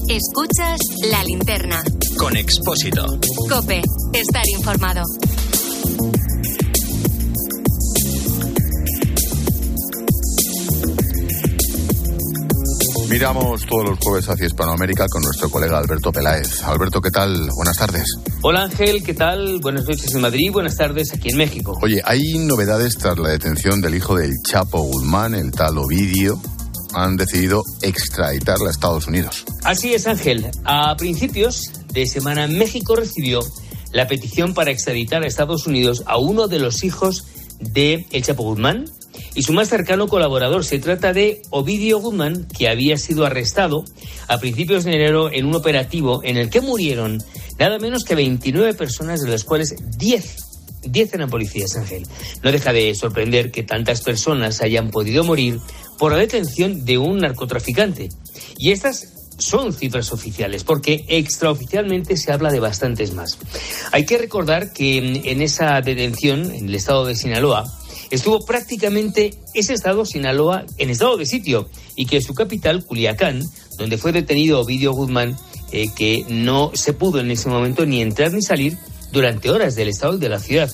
Escuchas 0.10 0.80
la 1.10 1.24
linterna. 1.24 1.84
Con 2.18 2.36
Expósito. 2.38 3.06
Cope, 3.50 3.82
estar 4.14 4.44
informado. 4.58 5.04
Miramos 13.16 13.66
todos 13.66 13.92
los 13.92 14.00
jueves 14.00 14.28
hacia 14.28 14.46
Hispanoamérica 14.46 15.06
con 15.10 15.24
nuestro 15.24 15.50
colega 15.50 15.78
Alberto 15.78 16.12
Peláez. 16.12 16.62
Alberto, 16.66 17.00
¿qué 17.00 17.12
tal? 17.12 17.48
Buenas 17.56 17.78
tardes. 17.78 18.04
Hola 18.42 18.64
Ángel, 18.64 19.02
¿qué 19.06 19.14
tal? 19.14 19.62
Buenas 19.62 19.86
noches 19.86 20.14
en 20.14 20.20
Madrid, 20.20 20.52
buenas 20.52 20.76
tardes 20.76 21.14
aquí 21.14 21.30
en 21.30 21.38
México. 21.38 21.80
Oye, 21.82 22.02
hay 22.04 22.22
novedades 22.40 22.98
tras 22.98 23.18
la 23.18 23.30
detención 23.30 23.80
del 23.80 23.96
hijo 23.96 24.18
del 24.18 24.34
Chapo 24.46 24.82
Guzmán, 24.82 25.34
el 25.34 25.52
tal 25.52 25.78
Ovidio. 25.78 26.42
Han 26.94 27.16
decidido 27.16 27.64
extraditarla 27.82 28.68
a 28.68 28.72
Estados 28.72 29.08
Unidos. 29.08 29.46
Así 29.64 29.94
es, 29.94 30.08
Ángel. 30.08 30.52
A 30.66 30.94
principios 30.98 31.72
de 31.94 32.08
semana 32.08 32.48
México 32.48 32.98
recibió 32.98 33.40
la 33.94 34.10
petición 34.10 34.54
para 34.54 34.72
extraditar 34.72 35.24
a 35.24 35.28
Estados 35.28 35.68
Unidos 35.68 36.04
a 36.06 36.18
uno 36.18 36.50
de 36.50 36.60
los 36.60 36.84
hijos 36.84 37.24
de 37.62 38.08
El 38.12 38.24
Chapo 38.24 38.44
Guzmán, 38.44 38.84
y 39.36 39.44
su 39.44 39.54
más 39.54 39.70
cercano 39.70 40.08
colaborador. 40.08 40.66
Se 40.66 40.80
trata 40.80 41.14
de 41.14 41.42
Ovidio 41.50 42.00
Guzmán, 42.00 42.48
que 42.58 42.70
había 42.70 42.98
sido 42.98 43.26
arrestado 43.26 43.84
a 44.28 44.40
principios 44.40 44.86
de 44.86 44.94
enero 44.94 45.32
en 45.32 45.46
un 45.46 45.56
operativo 45.56 46.22
en 46.24 46.38
el 46.38 46.50
que 46.50 46.62
murieron 46.62 47.22
nada 47.60 47.78
menos 47.78 48.04
que 48.04 48.16
29 48.16 48.74
personas, 48.74 49.22
de 49.22 49.30
las 49.30 49.44
cuales 49.44 49.76
10 49.98 50.38
10 50.88 51.14
eran 51.16 51.30
policías, 51.30 51.76
Ángel. 51.76 52.06
No 52.44 52.52
deja 52.52 52.72
de 52.72 52.94
sorprender 52.94 53.52
que 53.52 53.64
tantas 53.64 54.02
personas 54.02 54.62
hayan 54.62 54.92
podido 54.92 55.24
morir 55.24 55.60
por 55.98 56.12
la 56.12 56.20
detención 56.20 56.86
de 56.86 57.00
un 57.00 57.18
narcotraficante. 57.18 58.10
Y 58.58 58.72
estas 58.72 59.14
son 59.38 59.74
cifras 59.74 60.14
oficiales, 60.14 60.64
porque 60.64 61.06
extraoficialmente 61.08 62.18
se 62.18 62.32
habla 62.32 62.52
de 62.52 62.60
bastantes 62.60 63.14
más. 63.14 63.38
Hay 63.92 64.06
que 64.06 64.18
recordar 64.18 64.72
que 64.74 64.98
en 64.98 65.42
esa 65.42 65.82
detención, 65.82 66.52
en 66.52 66.70
el 66.70 66.76
estado 66.76 67.06
de 67.06 67.16
Sinaloa, 67.16 67.66
estuvo 68.16 68.46
prácticamente 68.46 69.34
ese 69.54 69.74
estado, 69.74 70.06
Sinaloa, 70.06 70.66
en 70.78 70.90
estado 70.90 71.18
de 71.18 71.26
sitio 71.26 71.70
y 71.96 72.06
que 72.06 72.22
su 72.22 72.34
capital, 72.34 72.84
Culiacán, 72.86 73.44
donde 73.78 73.98
fue 73.98 74.12
detenido 74.12 74.60
Ovidio 74.60 74.94
Guzmán, 74.94 75.38
eh, 75.72 75.88
que 75.96 76.26
no 76.30 76.72
se 76.74 76.94
pudo 76.94 77.20
en 77.20 77.32
ese 77.32 77.50
momento 77.50 77.86
ni 77.86 78.02
entrar 78.02 78.32
ni 78.32 78.42
salir 78.42 78.78
durante 79.12 79.50
horas 79.50 79.76
del 79.76 79.90
estado 79.90 80.18
de 80.18 80.30
la 80.30 80.40
ciudad. 80.40 80.72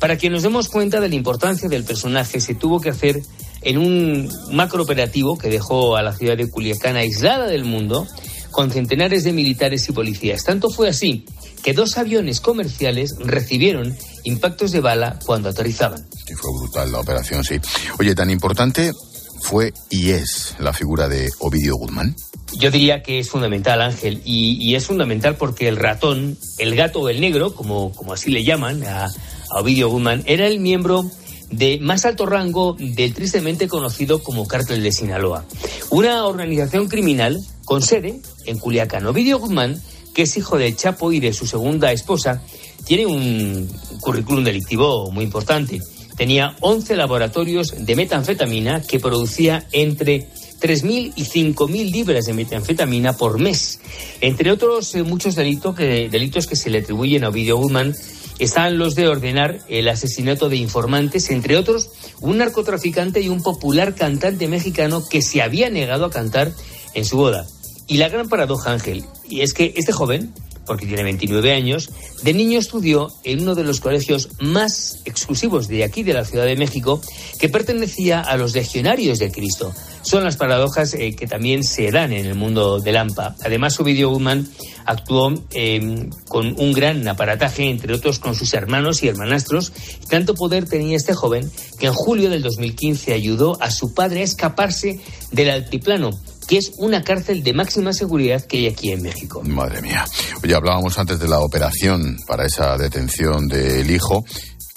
Para 0.00 0.18
que 0.18 0.30
nos 0.30 0.42
demos 0.42 0.68
cuenta 0.68 1.00
de 1.00 1.08
la 1.08 1.14
importancia 1.14 1.68
del 1.68 1.84
personaje, 1.84 2.40
se 2.40 2.54
tuvo 2.54 2.80
que 2.80 2.90
hacer 2.90 3.22
en 3.62 3.78
un 3.78 4.28
macro 4.50 4.82
operativo 4.82 5.38
que 5.38 5.48
dejó 5.48 5.96
a 5.96 6.02
la 6.02 6.12
ciudad 6.12 6.36
de 6.36 6.50
Culiacán 6.50 6.96
aislada 6.96 7.46
del 7.46 7.64
mundo, 7.64 8.06
con 8.50 8.70
centenares 8.70 9.24
de 9.24 9.32
militares 9.32 9.88
y 9.88 9.92
policías. 9.92 10.44
Tanto 10.44 10.70
fue 10.70 10.88
así 10.88 11.24
que 11.62 11.72
dos 11.72 11.96
aviones 11.96 12.40
comerciales 12.40 13.14
recibieron 13.18 13.96
impactos 14.24 14.72
de 14.72 14.80
bala 14.80 15.18
cuando 15.24 15.48
aterrizaban. 15.48 16.06
Sí, 16.26 16.34
fue 16.34 16.50
brutal 16.58 16.92
la 16.92 17.00
operación, 17.00 17.44
sí. 17.44 17.60
Oye, 17.98 18.14
tan 18.14 18.30
importante 18.30 18.92
fue 19.40 19.74
y 19.90 20.10
es 20.10 20.54
la 20.58 20.72
figura 20.72 21.08
de 21.08 21.30
Ovidio 21.40 21.76
Guzmán. 21.76 22.14
Yo 22.58 22.70
diría 22.70 23.02
que 23.02 23.18
es 23.18 23.30
fundamental, 23.30 23.80
Ángel, 23.80 24.20
y, 24.24 24.74
es 24.74 24.86
fundamental 24.86 25.36
porque 25.36 25.68
el 25.68 25.76
ratón, 25.76 26.38
el 26.58 26.76
gato 26.76 27.00
o 27.00 27.08
el 27.08 27.20
negro, 27.20 27.54
como, 27.54 27.92
como 27.92 28.12
así 28.12 28.30
le 28.30 28.44
llaman 28.44 28.84
a, 28.84 29.06
a 29.06 29.60
Ovidio 29.60 29.88
Guzmán, 29.88 30.22
era 30.26 30.46
el 30.46 30.60
miembro 30.60 31.10
de 31.50 31.78
más 31.80 32.04
alto 32.04 32.26
rango 32.26 32.76
del 32.78 33.14
tristemente 33.14 33.68
conocido 33.68 34.22
como 34.22 34.46
Cártel 34.46 34.82
de 34.82 34.92
Sinaloa, 34.92 35.44
una 35.90 36.24
organización 36.26 36.88
criminal 36.88 37.38
con 37.64 37.82
sede 37.82 38.20
en 38.46 38.58
Culiacán. 38.58 39.06
Ovidio 39.06 39.38
Guzmán, 39.38 39.80
que 40.14 40.22
es 40.22 40.36
hijo 40.36 40.58
de 40.58 40.74
Chapo 40.74 41.12
y 41.12 41.20
de 41.20 41.32
su 41.32 41.46
segunda 41.46 41.92
esposa, 41.92 42.42
tiene 42.84 43.06
un 43.06 43.68
currículum 44.00 44.44
delictivo 44.44 45.10
muy 45.10 45.24
importante. 45.24 45.80
Tenía 46.16 46.56
11 46.60 46.96
laboratorios 46.96 47.74
de 47.78 47.96
metanfetamina 47.96 48.82
que 48.82 49.00
producía 49.00 49.66
entre 49.72 50.28
3.000 50.60 51.12
y 51.16 51.24
5.000 51.24 51.90
libras 51.90 52.26
de 52.26 52.34
metanfetamina 52.34 53.14
por 53.14 53.38
mes. 53.38 53.80
Entre 54.20 54.52
otros 54.52 54.94
eh, 54.94 55.02
muchos 55.02 55.34
delitos 55.34 55.74
que, 55.74 56.08
delitos 56.08 56.46
que 56.46 56.56
se 56.56 56.70
le 56.70 56.78
atribuyen 56.78 57.24
a 57.24 57.30
Ovidio 57.30 57.56
Guzmán 57.56 57.94
están 58.38 58.78
los 58.78 58.94
de 58.94 59.08
ordenar 59.08 59.60
el 59.68 59.88
asesinato 59.88 60.48
de 60.48 60.56
informantes, 60.56 61.30
entre 61.30 61.56
otros 61.56 61.90
un 62.20 62.38
narcotraficante 62.38 63.20
y 63.20 63.28
un 63.28 63.42
popular 63.42 63.94
cantante 63.94 64.48
mexicano 64.48 65.02
que 65.08 65.22
se 65.22 65.42
había 65.42 65.70
negado 65.70 66.06
a 66.06 66.10
cantar 66.10 66.52
en 66.94 67.04
su 67.04 67.16
boda. 67.16 67.46
Y 67.86 67.96
la 67.96 68.08
gran 68.08 68.28
paradoja, 68.28 68.72
Ángel, 68.72 69.04
y 69.28 69.40
es 69.40 69.54
que 69.54 69.74
este 69.76 69.92
joven 69.92 70.32
porque 70.66 70.86
tiene 70.86 71.02
29 71.02 71.52
años, 71.52 71.90
de 72.22 72.34
niño 72.34 72.58
estudió 72.58 73.08
en 73.24 73.42
uno 73.42 73.54
de 73.54 73.64
los 73.64 73.80
colegios 73.80 74.28
más 74.40 75.00
exclusivos 75.04 75.68
de 75.68 75.84
aquí, 75.84 76.02
de 76.02 76.14
la 76.14 76.24
Ciudad 76.24 76.44
de 76.44 76.56
México, 76.56 77.00
que 77.38 77.48
pertenecía 77.48 78.20
a 78.20 78.36
los 78.36 78.54
legionarios 78.54 79.18
de 79.18 79.30
Cristo. 79.30 79.72
Son 80.02 80.24
las 80.24 80.36
paradojas 80.36 80.94
eh, 80.94 81.14
que 81.14 81.26
también 81.26 81.64
se 81.64 81.90
dan 81.90 82.12
en 82.12 82.26
el 82.26 82.34
mundo 82.34 82.80
del 82.80 82.96
AMPA. 82.96 83.36
Además, 83.44 83.78
Ovidio 83.80 84.10
Guzmán 84.10 84.48
actuó 84.84 85.32
em, 85.52 86.10
con 86.28 86.58
un 86.58 86.72
gran 86.72 87.06
aparataje, 87.06 87.68
entre 87.68 87.94
otros 87.94 88.18
con 88.18 88.34
sus 88.34 88.52
hermanos 88.54 89.02
y 89.02 89.08
hermanastros. 89.08 89.72
Tanto 90.08 90.34
poder 90.34 90.68
tenía 90.68 90.96
este 90.96 91.14
joven 91.14 91.50
que 91.78 91.86
en 91.86 91.92
julio 91.92 92.30
del 92.30 92.42
2015 92.42 93.12
ayudó 93.12 93.56
a 93.60 93.70
su 93.70 93.94
padre 93.94 94.20
a 94.20 94.24
escaparse 94.24 95.00
del 95.30 95.50
altiplano 95.50 96.10
que 96.52 96.58
es 96.58 96.74
una 96.76 97.02
cárcel 97.02 97.42
de 97.42 97.54
máxima 97.54 97.94
seguridad 97.94 98.44
que 98.44 98.58
hay 98.58 98.66
aquí 98.66 98.92
en 98.92 99.00
México. 99.00 99.40
Madre 99.42 99.80
mía. 99.80 100.04
Oye, 100.44 100.54
hablábamos 100.54 100.98
antes 100.98 101.18
de 101.18 101.26
la 101.26 101.40
operación 101.40 102.18
para 102.26 102.44
esa 102.44 102.76
detención 102.76 103.48
del 103.48 103.90
hijo. 103.90 104.22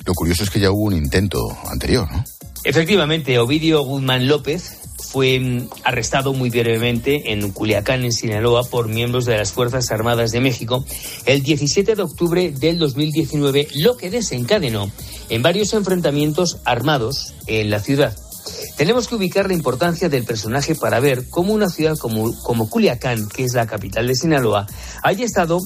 Lo 0.05 0.13
curioso 0.13 0.43
es 0.43 0.49
que 0.49 0.61
ya 0.61 0.71
hubo 0.71 0.83
un 0.83 0.95
intento 0.95 1.37
anterior, 1.69 2.09
¿no? 2.09 2.23
Efectivamente, 2.63 3.37
Ovidio 3.39 3.81
Guzmán 3.83 4.25
López 4.25 4.77
fue 5.09 5.37
mm, 5.37 5.67
arrestado 5.83 6.31
muy 6.31 6.49
brevemente 6.49 7.33
en 7.33 7.51
Culiacán, 7.51 8.05
en 8.05 8.13
Sinaloa, 8.13 8.63
por 8.63 8.87
miembros 8.87 9.25
de 9.25 9.35
las 9.37 9.51
Fuerzas 9.51 9.91
Armadas 9.91 10.31
de 10.31 10.39
México 10.39 10.85
el 11.25 11.43
17 11.43 11.93
de 11.93 12.01
octubre 12.01 12.51
del 12.51 12.79
2019, 12.79 13.67
lo 13.75 13.97
que 13.97 14.09
desencadenó 14.09 14.89
en 15.27 15.41
varios 15.41 15.73
enfrentamientos 15.73 16.59
armados 16.63 17.33
en 17.47 17.69
la 17.69 17.81
ciudad. 17.81 18.15
Tenemos 18.77 19.07
que 19.07 19.15
ubicar 19.15 19.47
la 19.47 19.53
importancia 19.53 20.09
del 20.09 20.25
personaje 20.25 20.75
para 20.75 20.99
ver 20.99 21.29
cómo 21.29 21.53
una 21.53 21.69
ciudad 21.69 21.97
como, 21.97 22.37
como 22.43 22.69
Culiacán, 22.69 23.29
que 23.29 23.45
es 23.45 23.53
la 23.53 23.67
capital 23.67 24.07
de 24.07 24.15
Sinaloa, 24.15 24.67
haya 25.01 25.23
estado 25.23 25.59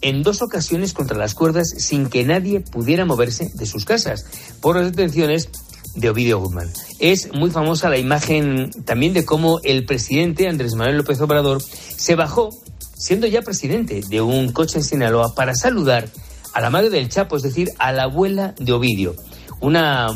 en 0.00 0.22
dos 0.22 0.40
ocasiones 0.40 0.94
contra 0.94 1.18
las 1.18 1.34
cuerdas 1.34 1.74
sin 1.76 2.08
que 2.08 2.24
nadie 2.24 2.60
pudiera 2.60 3.04
moverse 3.04 3.50
de 3.54 3.66
sus 3.66 3.84
casas 3.84 4.24
por 4.62 4.76
las 4.76 4.92
detenciones 4.92 5.50
de 5.94 6.08
Ovidio 6.08 6.40
Guzmán. 6.40 6.72
Es 7.00 7.32
muy 7.34 7.50
famosa 7.50 7.90
la 7.90 7.98
imagen 7.98 8.70
también 8.86 9.12
de 9.12 9.26
cómo 9.26 9.60
el 9.62 9.84
presidente 9.84 10.48
Andrés 10.48 10.74
Manuel 10.74 10.96
López 10.98 11.20
Obrador 11.20 11.62
se 11.62 12.14
bajó, 12.14 12.48
siendo 12.96 13.26
ya 13.26 13.42
presidente, 13.42 14.00
de 14.08 14.22
un 14.22 14.52
coche 14.52 14.78
en 14.78 14.84
Sinaloa 14.84 15.34
para 15.34 15.54
saludar 15.54 16.08
a 16.54 16.60
la 16.62 16.70
madre 16.70 16.88
del 16.88 17.10
Chapo, 17.10 17.36
es 17.36 17.42
decir, 17.42 17.68
a 17.78 17.92
la 17.92 18.04
abuela 18.04 18.54
de 18.58 18.72
Ovidio 18.72 19.16
una, 19.60 20.08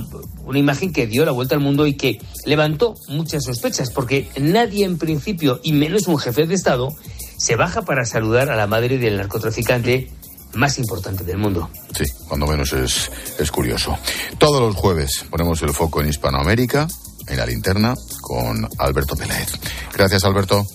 una 0.45 0.59
imagen 0.59 0.92
que 0.92 1.07
dio 1.07 1.25
la 1.25 1.33
vuelta 1.33 1.54
al 1.54 1.61
mundo 1.61 1.87
y 1.87 1.95
que 1.95 2.18
levantó 2.45 2.95
muchas 3.09 3.45
sospechas, 3.45 3.90
porque 3.90 4.28
nadie 4.40 4.85
en 4.85 4.99
principio, 4.99 5.61
y 5.62 5.73
menos 5.73 6.07
un 6.07 6.18
jefe 6.18 6.47
de 6.47 6.54
Estado, 6.54 6.88
se 7.37 7.57
baja 7.57 7.83
para 7.83 8.04
saludar 8.04 8.50
a 8.50 8.57
la 8.57 8.66
madre 8.66 8.99
del 8.99 9.16
narcotraficante 9.16 10.11
más 10.54 10.78
importante 10.78 11.25
del 11.25 11.38
mundo. 11.38 11.71
Sí, 11.97 12.04
cuando 12.26 12.47
menos 12.47 12.73
es, 12.73 13.11
es 13.38 13.50
curioso. 13.50 13.97
Todos 14.38 14.61
los 14.61 14.75
jueves 14.75 15.25
ponemos 15.30 15.62
el 15.62 15.73
foco 15.73 16.00
en 16.00 16.09
Hispanoamérica, 16.09 16.88
en 17.26 17.37
la 17.37 17.47
linterna, 17.47 17.95
con 18.21 18.68
Alberto 18.78 19.16
Peláez. 19.16 19.52
Gracias, 19.92 20.25
Alberto. 20.25 20.66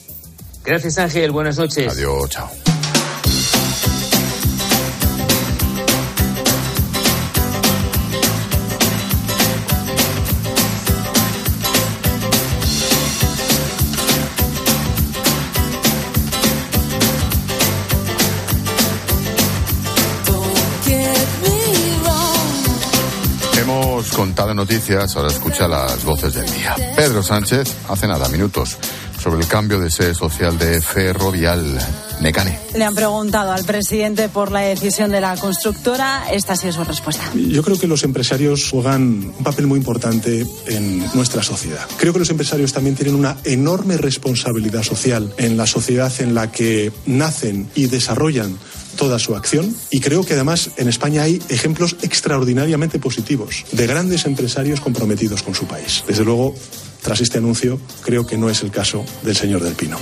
Gracias, 0.63 0.97
Ángel. 0.97 1.31
Buenas 1.31 1.57
noches. 1.57 1.91
Adiós, 1.91 2.29
chao. 2.29 2.49
Noticias, 24.33 25.15
ahora 25.15 25.31
escucha 25.31 25.67
las 25.67 26.03
voces 26.03 26.33
del 26.33 26.45
día. 26.51 26.75
Pedro 26.95 27.23
Sánchez, 27.23 27.75
hace 27.87 28.07
nada, 28.07 28.27
minutos, 28.29 28.77
sobre 29.21 29.41
el 29.41 29.47
cambio 29.47 29.79
de 29.79 29.89
sede 29.89 30.13
social 30.13 30.57
de 30.57 30.81
Ferrovial 30.81 31.79
Necane. 32.19 32.59
Le 32.75 32.83
han 32.83 32.93
preguntado 32.93 33.51
al 33.51 33.63
presidente 33.63 34.29
por 34.29 34.51
la 34.51 34.61
decisión 34.61 35.11
de 35.11 35.21
la 35.21 35.37
constructora. 35.37 36.25
Esta 36.31 36.53
ha 36.53 36.55
sido 36.57 36.73
su 36.73 36.83
respuesta. 36.83 37.23
Yo 37.33 37.63
creo 37.63 37.79
que 37.79 37.87
los 37.87 38.03
empresarios 38.03 38.69
juegan 38.69 39.33
un 39.37 39.43
papel 39.43 39.65
muy 39.65 39.77
importante 39.77 40.45
en 40.67 40.99
nuestra 41.13 41.41
sociedad. 41.41 41.87
Creo 41.97 42.11
que 42.11 42.19
los 42.19 42.29
empresarios 42.29 42.73
también 42.73 42.95
tienen 42.95 43.15
una 43.15 43.37
enorme 43.45 43.97
responsabilidad 43.97 44.83
social 44.83 45.33
en 45.37 45.55
la 45.55 45.67
sociedad 45.67 46.11
en 46.19 46.33
la 46.33 46.51
que 46.51 46.91
nacen 47.05 47.69
y 47.75 47.87
desarrollan 47.87 48.57
toda 48.95 49.19
su 49.19 49.35
acción 49.35 49.75
y 49.89 49.99
creo 49.99 50.23
que 50.23 50.33
además 50.33 50.71
en 50.77 50.89
España 50.89 51.23
hay 51.23 51.41
ejemplos 51.49 51.95
extraordinariamente 52.01 52.99
positivos 52.99 53.65
de 53.71 53.87
grandes 53.87 54.25
empresarios 54.25 54.81
comprometidos 54.81 55.43
con 55.43 55.55
su 55.55 55.65
país. 55.65 56.03
Desde 56.07 56.23
luego, 56.23 56.55
tras 57.01 57.21
este 57.21 57.37
anuncio, 57.37 57.79
creo 58.03 58.25
que 58.25 58.37
no 58.37 58.49
es 58.49 58.61
el 58.63 58.71
caso 58.71 59.03
del 59.23 59.35
señor 59.35 59.63
del 59.63 59.75
Pino. 59.75 59.97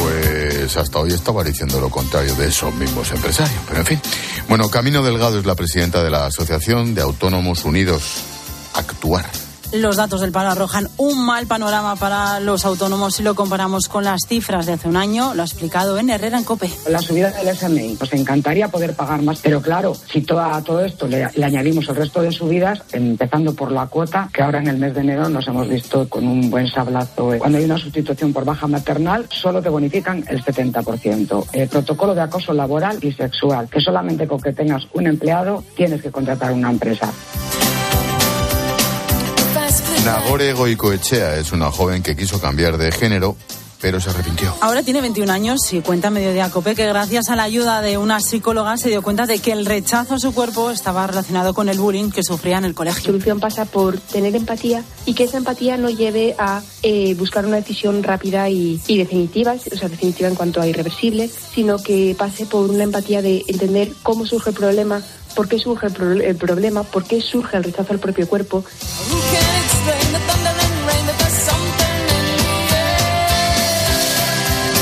Pues 0.00 0.76
hasta 0.76 0.98
hoy 0.98 1.12
estaba 1.12 1.42
diciendo 1.42 1.80
lo 1.80 1.90
contrario 1.90 2.34
de 2.34 2.48
esos 2.48 2.74
mismos 2.74 3.10
empresarios, 3.10 3.60
pero 3.66 3.80
en 3.80 3.86
fin. 3.86 4.00
Bueno, 4.48 4.68
Camino 4.68 5.02
Delgado 5.02 5.38
es 5.38 5.46
la 5.46 5.54
presidenta 5.54 6.02
de 6.02 6.10
la 6.10 6.26
Asociación 6.26 6.94
de 6.94 7.02
Autónomos 7.02 7.64
Unidos. 7.64 8.02
Actuar. 8.74 9.28
Los 9.72 9.96
datos 9.96 10.20
del 10.20 10.32
paro 10.32 10.50
arrojan 10.50 10.88
un 10.96 11.24
mal 11.24 11.46
panorama 11.46 11.94
para 11.94 12.40
los 12.40 12.64
autónomos 12.64 13.14
si 13.14 13.22
lo 13.22 13.36
comparamos 13.36 13.88
con 13.88 14.02
las 14.02 14.22
cifras 14.26 14.66
de 14.66 14.72
hace 14.72 14.88
un 14.88 14.96
año. 14.96 15.32
Lo 15.34 15.42
ha 15.42 15.44
explicado 15.44 15.96
en 15.96 16.10
Herrera 16.10 16.38
en 16.38 16.44
COPE. 16.44 16.68
La 16.88 16.98
subida 16.98 17.30
del 17.30 17.56
SMI. 17.56 17.96
Nos 18.00 18.12
encantaría 18.12 18.66
poder 18.66 18.94
pagar 18.96 19.22
más, 19.22 19.38
pero 19.40 19.62
claro, 19.62 19.94
si 19.94 20.26
a 20.28 20.62
todo 20.62 20.84
esto 20.84 21.06
le, 21.06 21.28
le, 21.36 21.44
añadimos 21.44 21.88
el 21.88 21.94
resto 21.94 22.20
de 22.20 22.32
subidas, 22.32 22.82
empezando 22.90 23.54
por 23.54 23.70
la 23.70 23.86
cuota, 23.86 24.28
que 24.32 24.42
ahora 24.42 24.58
en 24.58 24.66
el 24.66 24.78
mes 24.78 24.92
de 24.92 25.02
enero 25.02 25.28
nos 25.28 25.46
hemos 25.46 25.68
visto 25.68 26.08
con 26.08 26.26
un 26.26 26.50
buen 26.50 26.66
sablazo. 26.66 27.34
Cuando 27.38 27.58
hay 27.58 27.64
una 27.64 27.78
sustitución 27.78 28.32
por 28.32 28.44
baja 28.44 28.66
maternal, 28.66 29.26
solo 29.30 29.62
te 29.62 29.68
bonifican 29.68 30.24
el 30.28 30.44
70%. 30.44 31.46
El 31.52 31.68
protocolo 31.68 32.16
de 32.16 32.22
acoso 32.22 32.52
laboral 32.52 32.98
y 33.02 33.12
sexual, 33.12 33.68
que 33.68 33.80
solamente 33.80 34.26
con 34.26 34.40
que 34.40 34.52
tengas 34.52 34.82
un 34.94 35.06
empleado 35.06 35.62
tienes 35.76 36.02
que 36.02 36.10
contratar 36.10 36.50
una 36.50 36.70
empresa. 36.70 37.12
Nagore 40.04 40.54
Goicoechea 40.54 41.36
es 41.36 41.52
una 41.52 41.70
joven 41.70 42.02
que 42.02 42.16
quiso 42.16 42.40
cambiar 42.40 42.78
de 42.78 42.90
género, 42.90 43.36
pero 43.80 44.00
se 44.00 44.08
arrepintió. 44.08 44.54
Ahora 44.60 44.82
tiene 44.82 45.02
21 45.02 45.30
años 45.30 45.72
y 45.72 45.82
cuenta 45.82 46.10
medio 46.10 46.32
de 46.32 46.40
Acope 46.40 46.74
que 46.74 46.86
gracias 46.86 47.28
a 47.28 47.36
la 47.36 47.42
ayuda 47.42 47.82
de 47.82 47.98
una 47.98 48.20
psicóloga 48.20 48.76
se 48.78 48.88
dio 48.88 49.02
cuenta 49.02 49.26
de 49.26 49.38
que 49.40 49.52
el 49.52 49.66
rechazo 49.66 50.14
a 50.14 50.18
su 50.18 50.32
cuerpo 50.32 50.70
estaba 50.70 51.06
relacionado 51.06 51.52
con 51.52 51.68
el 51.68 51.78
bullying 51.78 52.10
que 52.10 52.22
sufría 52.22 52.58
en 52.58 52.64
el 52.64 52.74
colegio. 52.74 53.00
La 53.00 53.06
solución 53.06 53.40
pasa 53.40 53.66
por 53.66 53.98
tener 53.98 54.34
empatía 54.34 54.84
y 55.04 55.14
que 55.14 55.24
esa 55.24 55.36
empatía 55.36 55.76
no 55.76 55.90
lleve 55.90 56.34
a 56.38 56.62
eh, 56.82 57.14
buscar 57.14 57.44
una 57.44 57.56
decisión 57.56 58.02
rápida 58.02 58.48
y, 58.48 58.80
y, 58.86 58.96
definitiva, 58.96 59.52
o 59.52 59.76
sea, 59.76 59.88
definitiva 59.88 60.28
en 60.28 60.34
cuanto 60.34 60.62
a 60.62 60.66
irreversible, 60.66 61.28
sino 61.28 61.76
que 61.78 62.14
pase 62.18 62.46
por 62.46 62.70
una 62.70 62.84
empatía 62.84 63.20
de 63.20 63.44
entender 63.48 63.92
cómo 64.02 64.24
surge 64.24 64.50
el 64.50 64.56
problema, 64.56 65.02
por 65.34 65.48
qué 65.48 65.58
surge 65.58 65.86
el, 65.86 65.92
pro 65.92 66.12
el 66.12 66.36
problema, 66.36 66.82
por 66.82 67.04
qué 67.04 67.20
surge 67.20 67.56
el 67.56 67.64
rechazo 67.64 67.92
al 67.92 67.98
propio 67.98 68.28
cuerpo. 68.28 68.64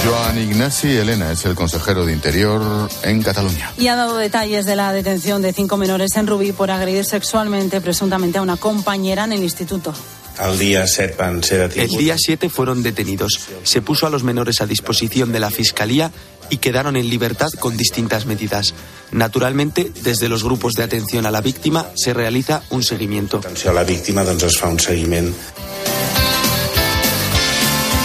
Joan 0.05 0.39
Ignasi 0.39 0.89
Elena 0.97 1.33
es 1.33 1.45
el 1.45 1.55
consejero 1.55 2.07
de 2.07 2.13
Interior 2.13 2.89
en 3.03 3.23
Cataluña. 3.23 3.73
Y 3.77 3.89
ha 3.89 3.97
dado 3.97 4.17
detalles 4.17 4.65
de 4.65 4.77
la 4.77 4.93
detención 4.93 5.43
de 5.43 5.53
cinco 5.53 5.77
menores 5.77 6.17
en 6.17 6.27
Rubí 6.27 6.53
por 6.53 6.71
agredir 6.71 7.05
sexualmente 7.05 7.81
presuntamente 7.81 8.39
a 8.39 8.43
una 8.43 8.57
compañera 8.57 9.25
en 9.25 9.33
el 9.33 9.43
instituto. 9.43 9.93
El 10.41 10.57
día 10.57 10.87
7 10.87 11.17
van 11.19 11.43
ser 11.43 11.69
detinguts. 11.69 11.93
El 11.93 11.99
día 11.99 12.15
7 12.17 12.49
fueron 12.49 12.83
detenidos. 12.83 13.41
Se 13.65 13.83
puso 13.83 14.07
a 14.07 14.11
los 14.11 14.23
menores 14.23 14.61
a 14.61 14.67
disposición 14.67 15.33
de 15.33 15.41
la 15.41 15.51
Fiscalía 15.51 16.13
y 16.51 16.59
quedaron 16.59 16.97
en 16.97 17.09
libertad 17.09 17.49
con 17.59 17.77
distintas 17.77 18.27
medidas. 18.27 18.75
Naturalmente, 19.11 19.91
desde 20.03 20.29
los 20.29 20.45
grupos 20.45 20.75
de 20.75 20.83
atención 20.83 21.27
a 21.27 21.31
la 21.31 21.41
víctima 21.41 21.87
se 21.95 22.15
realiza 22.15 22.63
un 22.71 22.83
seguimiento. 22.83 23.39
Atenció 23.39 23.71
a 23.71 23.75
la 23.75 23.85
víctima 23.85 24.25
doncs 24.25 24.45
es 24.45 24.59
fa 24.59 24.69
un 24.69 24.81
seguiment. 24.81 25.35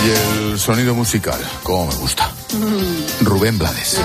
Y 0.04 0.52
el 0.52 0.60
sonido 0.60 0.94
musical, 0.94 1.40
como 1.64 1.88
me 1.88 1.96
gusta. 1.96 2.30
Mm. 2.52 3.26
Rubén 3.26 3.58
Blades. 3.58 4.00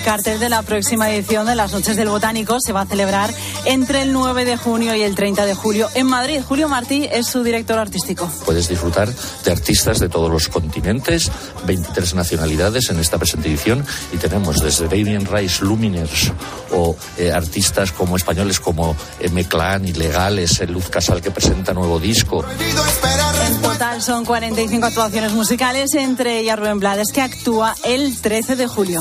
El 0.00 0.04
cartel 0.04 0.40
de 0.40 0.48
la 0.48 0.62
próxima 0.62 1.10
edición 1.10 1.46
de 1.46 1.54
las 1.54 1.72
Noches 1.72 1.96
del 1.96 2.08
Botánico. 2.08 2.58
Se 2.60 2.72
va 2.72 2.82
a 2.82 2.86
celebrar 2.86 3.32
entre 3.66 4.02
el 4.02 4.12
9 4.12 4.44
de 4.44 4.56
junio 4.56 4.94
y 4.94 5.02
el 5.02 5.14
30 5.14 5.44
de 5.44 5.54
julio 5.54 5.88
en 5.94 6.06
Madrid. 6.06 6.40
Julio 6.46 6.68
Martí 6.68 7.06
es 7.10 7.26
su 7.26 7.42
director 7.42 7.78
artístico. 7.78 8.30
Puedes 8.46 8.68
disfrutar 8.68 9.12
de 9.44 9.52
artistas 9.52 9.98
de 9.98 10.08
todos 10.08 10.30
los 10.30 10.48
continentes, 10.48 11.30
23 11.66 12.14
nacionalidades 12.14 12.88
en 12.90 12.98
esta 12.98 13.18
presente 13.18 13.48
edición 13.48 13.84
y 14.12 14.16
tenemos 14.16 14.62
desde 14.62 14.84
Damien 14.84 15.26
Rice 15.26 15.64
Luminers 15.64 16.32
o 16.72 16.96
eh, 17.18 17.32
artistas 17.32 17.92
como 17.92 18.16
españoles 18.16 18.58
como 18.60 18.96
M. 19.20 19.44
Clan, 19.44 19.86
Ilegales, 19.86 20.66
Luz 20.68 20.88
Casal 20.88 21.20
que 21.20 21.30
presenta 21.30 21.74
nuevo 21.74 21.98
disco. 21.98 22.44
En 23.46 23.60
total 23.60 24.00
son 24.00 24.24
45 24.24 24.86
actuaciones 24.86 25.32
musicales, 25.32 25.94
entre 25.94 26.38
ellas 26.38 26.58
Rubén 26.58 26.78
Blades, 26.78 27.08
que 27.12 27.20
actúa 27.20 27.74
el 27.84 28.18
13 28.20 28.56
de 28.56 28.66
julio. 28.66 29.00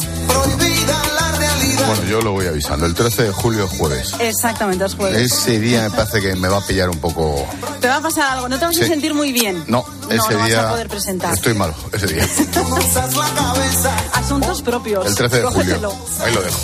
Bueno, 1.88 2.04
yo 2.06 2.22
lo 2.22 2.32
voy 2.34 2.48
avisando. 2.48 2.86
El 2.86 2.94
13 2.94 3.24
de 3.24 3.32
julio 3.32 3.65
es 3.65 3.78
jueves. 3.78 4.13
Exactamente, 4.20 4.86
es 4.86 4.96
jueves. 4.96 5.32
Ese 5.32 5.60
día 5.60 5.84
me 5.84 5.92
parece 5.92 6.22
que 6.22 6.36
me 6.36 6.48
va 6.48 6.58
a 6.58 6.62
pillar 6.62 6.89
un 6.89 6.98
poco. 7.00 7.48
Te 7.80 7.88
va 7.88 7.98
a 7.98 8.02
pasar 8.02 8.32
algo, 8.34 8.50
no 8.50 8.58
te 8.60 8.65
vas 8.65 8.76
Sí. 8.76 8.84
a 8.84 8.88
sentir 8.88 9.13
muy 9.13 9.32
bien. 9.32 9.63
No, 9.68 9.84
ese 10.10 10.18
no, 10.34 10.39
no 10.39 10.46
día. 10.46 10.58
vas 10.58 10.65
a 10.65 10.70
poder 10.72 10.88
presentar. 10.89 11.34
Estoy 11.34 11.54
malo, 11.54 11.74
ese 11.94 12.08
día. 12.08 12.24
Asuntos 14.13 14.62
propios. 14.62 15.06
El 15.06 15.15
13 15.15 15.38
de 15.42 15.44
julio. 15.48 15.94
Ahí 16.24 16.34
lo 16.34 16.42
dejo. 16.42 16.58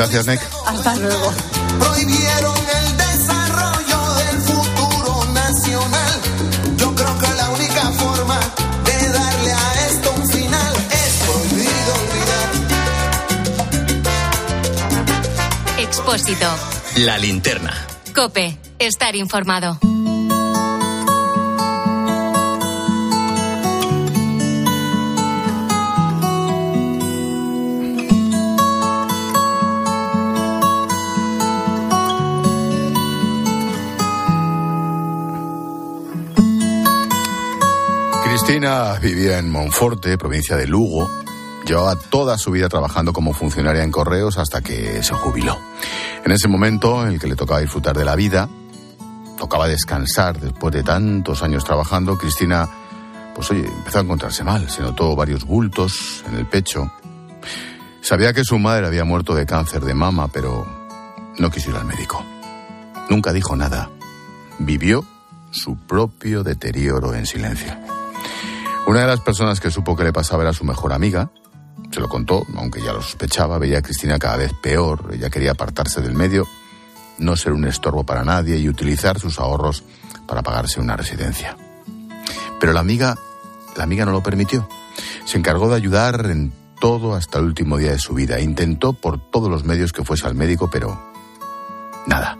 Gracias, 0.00 0.26
Nick. 0.26 0.40
Hasta 0.64 0.96
luego. 0.96 1.30
Prohibieron 1.78 2.56
el 2.56 2.96
desarrollo 2.96 4.14
del 4.14 4.40
futuro 4.40 5.26
nacional. 5.34 6.20
Yo 6.78 6.94
creo 6.94 7.18
que 7.18 7.28
la 7.36 7.50
única 7.50 7.82
forma 7.92 8.40
de 8.86 9.08
darle 9.10 9.52
a 9.52 9.86
esto 9.88 10.10
un 10.16 10.26
final 10.26 10.74
es 10.90 11.18
prohibido 11.26 11.92
olvidar. 12.00 12.48
Expósito. 15.80 16.46
La 16.96 17.18
linterna. 17.18 17.86
Cope. 18.14 18.56
Estar 18.78 19.14
informado. 19.16 19.89
Cristina 38.70 39.00
vivía 39.00 39.38
en 39.38 39.50
Monforte, 39.50 40.16
provincia 40.16 40.56
de 40.56 40.68
Lugo. 40.68 41.10
Llevaba 41.66 41.96
toda 41.96 42.38
su 42.38 42.52
vida 42.52 42.68
trabajando 42.68 43.12
como 43.12 43.32
funcionaria 43.32 43.82
en 43.82 43.90
correos 43.90 44.38
hasta 44.38 44.60
que 44.60 45.02
se 45.02 45.12
jubiló. 45.12 45.58
En 46.24 46.30
ese 46.30 46.46
momento 46.46 47.02
en 47.02 47.08
el 47.08 47.18
que 47.18 47.26
le 47.26 47.34
tocaba 47.34 47.58
disfrutar 47.58 47.96
de 47.96 48.04
la 48.04 48.14
vida, 48.14 48.48
tocaba 49.36 49.66
descansar 49.66 50.38
después 50.38 50.72
de 50.72 50.84
tantos 50.84 51.42
años 51.42 51.64
trabajando, 51.64 52.16
Cristina, 52.16 52.68
pues 53.34 53.50
oye, 53.50 53.66
empezó 53.66 53.98
a 53.98 54.02
encontrarse 54.02 54.44
mal. 54.44 54.70
Se 54.70 54.82
notó 54.82 55.16
varios 55.16 55.44
bultos 55.44 56.22
en 56.28 56.36
el 56.36 56.46
pecho. 56.46 56.92
Sabía 58.02 58.32
que 58.32 58.44
su 58.44 58.56
madre 58.60 58.86
había 58.86 59.02
muerto 59.02 59.34
de 59.34 59.46
cáncer 59.46 59.82
de 59.84 59.94
mama, 59.94 60.28
pero 60.28 60.64
no 61.38 61.50
quiso 61.50 61.70
ir 61.70 61.76
al 61.76 61.86
médico. 61.86 62.24
Nunca 63.08 63.32
dijo 63.32 63.56
nada. 63.56 63.90
Vivió 64.60 65.04
su 65.50 65.76
propio 65.76 66.44
deterioro 66.44 67.14
en 67.14 67.26
silencio. 67.26 67.76
Una 68.86 69.02
de 69.02 69.06
las 69.06 69.20
personas 69.20 69.60
que 69.60 69.70
supo 69.70 69.94
que 69.94 70.04
le 70.04 70.12
pasaba 70.12 70.42
era 70.42 70.52
su 70.52 70.64
mejor 70.64 70.92
amiga. 70.92 71.30
Se 71.92 72.00
lo 72.00 72.08
contó, 72.08 72.46
aunque 72.56 72.82
ya 72.82 72.92
lo 72.92 73.02
sospechaba, 73.02 73.58
veía 73.58 73.78
a 73.78 73.82
Cristina 73.82 74.18
cada 74.18 74.36
vez 74.36 74.52
peor. 74.62 75.10
Ella 75.12 75.30
quería 75.30 75.52
apartarse 75.52 76.00
del 76.00 76.14
medio, 76.14 76.46
no 77.18 77.36
ser 77.36 77.52
un 77.52 77.66
estorbo 77.66 78.04
para 78.04 78.24
nadie 78.24 78.58
y 78.58 78.68
utilizar 78.68 79.18
sus 79.18 79.38
ahorros 79.38 79.84
para 80.26 80.42
pagarse 80.42 80.80
una 80.80 80.96
residencia. 80.96 81.56
Pero 82.58 82.72
la 82.72 82.80
amiga, 82.80 83.16
la 83.76 83.84
amiga 83.84 84.04
no 84.04 84.12
lo 84.12 84.22
permitió. 84.22 84.68
Se 85.24 85.38
encargó 85.38 85.68
de 85.68 85.76
ayudar 85.76 86.26
en 86.26 86.52
todo 86.80 87.14
hasta 87.14 87.38
el 87.38 87.44
último 87.44 87.76
día 87.76 87.92
de 87.92 87.98
su 87.98 88.14
vida. 88.14 88.40
Intentó 88.40 88.92
por 88.92 89.30
todos 89.30 89.50
los 89.50 89.64
medios 89.64 89.92
que 89.92 90.04
fuese 90.04 90.26
al 90.26 90.34
médico, 90.34 90.68
pero 90.70 91.00
nada. 92.06 92.38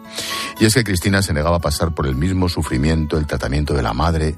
Y 0.59 0.64
es 0.64 0.74
que 0.74 0.85
Cristina 0.85 1.22
se 1.22 1.33
negaba 1.33 1.57
a 1.57 1.61
pasar 1.61 1.94
por 1.94 2.07
el 2.07 2.16
mismo 2.16 2.48
sufrimiento, 2.48 3.18
el 3.18 3.26
tratamiento 3.26 3.74
de 3.74 3.83
la 3.83 3.92
madre, 3.92 4.37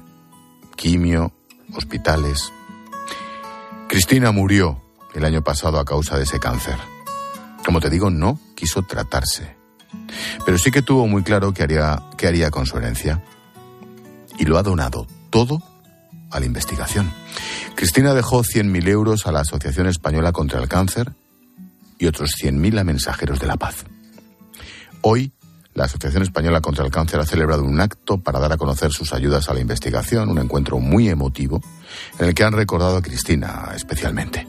quimio, 0.75 1.33
hospitales. 1.73 2.51
Cristina 3.87 4.31
murió 4.31 4.81
el 5.13 5.25
año 5.25 5.43
pasado 5.43 5.79
a 5.79 5.85
causa 5.85 6.17
de 6.17 6.23
ese 6.23 6.39
cáncer. 6.39 6.77
Como 7.65 7.79
te 7.79 7.89
digo, 7.89 8.09
no 8.09 8.39
quiso 8.55 8.83
tratarse. 8.83 9.55
Pero 10.45 10.57
sí 10.57 10.71
que 10.71 10.81
tuvo 10.81 11.07
muy 11.07 11.23
claro 11.23 11.53
qué 11.53 11.63
haría, 11.63 12.01
qué 12.17 12.27
haría 12.27 12.51
con 12.51 12.65
su 12.65 12.77
herencia. 12.77 13.23
Y 14.37 14.45
lo 14.45 14.57
ha 14.57 14.63
donado 14.63 15.07
todo 15.29 15.61
a 16.31 16.39
la 16.39 16.45
investigación. 16.45 17.11
Cristina 17.75 18.13
dejó 18.13 18.43
100.000 18.43 18.87
euros 18.87 19.27
a 19.27 19.31
la 19.31 19.41
Asociación 19.41 19.87
Española 19.87 20.31
contra 20.31 20.59
el 20.59 20.67
Cáncer 20.67 21.13
y 21.99 22.07
otros 22.07 22.31
100.000 22.41 22.79
a 22.79 22.83
Mensajeros 22.83 23.39
de 23.39 23.47
la 23.47 23.57
Paz. 23.57 23.85
Hoy, 25.01 25.31
la 25.73 25.85
Asociación 25.85 26.23
Española 26.23 26.61
contra 26.61 26.85
el 26.85 26.91
Cáncer 26.91 27.19
ha 27.19 27.25
celebrado 27.25 27.63
un 27.63 27.79
acto 27.81 28.17
para 28.19 28.39
dar 28.39 28.51
a 28.51 28.57
conocer 28.57 28.91
sus 28.91 29.13
ayudas 29.13 29.49
a 29.49 29.53
la 29.53 29.59
investigación, 29.59 30.29
un 30.29 30.39
encuentro 30.39 30.79
muy 30.79 31.09
emotivo, 31.09 31.61
en 32.19 32.27
el 32.27 32.35
que 32.35 32.43
han 32.43 32.53
recordado 32.53 32.97
a 32.97 33.01
Cristina 33.01 33.71
especialmente. 33.75 34.47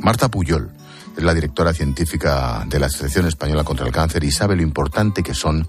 Marta 0.00 0.28
Puyol 0.28 0.70
es 1.16 1.22
la 1.22 1.34
directora 1.34 1.72
científica 1.72 2.64
de 2.68 2.78
la 2.78 2.86
Asociación 2.86 3.26
Española 3.26 3.64
contra 3.64 3.86
el 3.86 3.92
Cáncer 3.92 4.24
y 4.24 4.30
sabe 4.30 4.56
lo 4.56 4.62
importante 4.62 5.22
que 5.22 5.34
son 5.34 5.66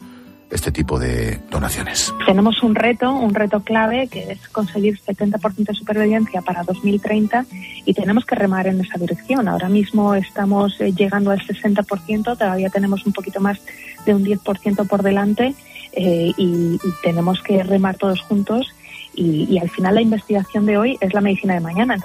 este 0.52 0.72
tipo 0.72 1.00
de 1.00 1.40
donaciones. 1.50 2.14
Tenemos 2.26 2.64
un 2.64 2.76
reto, 2.76 3.12
un 3.12 3.34
reto 3.34 3.62
clave, 3.62 4.08
que 4.08 4.32
es 4.32 4.48
conseguir 4.50 5.00
70% 5.00 5.56
de 5.56 5.74
supervivencia 5.74 6.42
para 6.42 6.64
2030 6.64 7.46
y 7.86 7.94
tenemos 7.94 8.26
que 8.26 8.36
remar 8.36 8.68
en 8.68 8.82
esa 8.82 8.98
dirección. 8.98 9.48
Ahora 9.48 9.70
mismo 9.70 10.16
estamos 10.16 10.80
eh, 10.82 10.92
llegando 10.94 11.32
al 11.32 11.40
60%, 11.40 12.24
todavía 12.38 12.70
tenemos 12.70 13.06
un 13.06 13.14
poquito 13.14 13.40
más 13.40 13.60
de 14.06 14.16
un 14.16 14.26
10% 14.26 14.88
por 14.88 15.04
delante 15.04 15.54
eh, 15.94 16.32
y, 16.38 16.76
y 16.76 16.94
tenemos 17.04 17.42
que 17.42 17.62
remar 17.64 17.98
todos 17.98 18.22
juntos 18.22 18.74
y 19.22 19.58
al 19.58 19.70
final 19.70 19.96
la 19.96 20.02
investigación 20.02 20.66
de 20.66 20.78
hoy 20.78 20.98
es 21.02 21.14
la 21.14 21.20
medicina 21.20 21.54
de 21.54 21.60
mañana. 21.60 21.98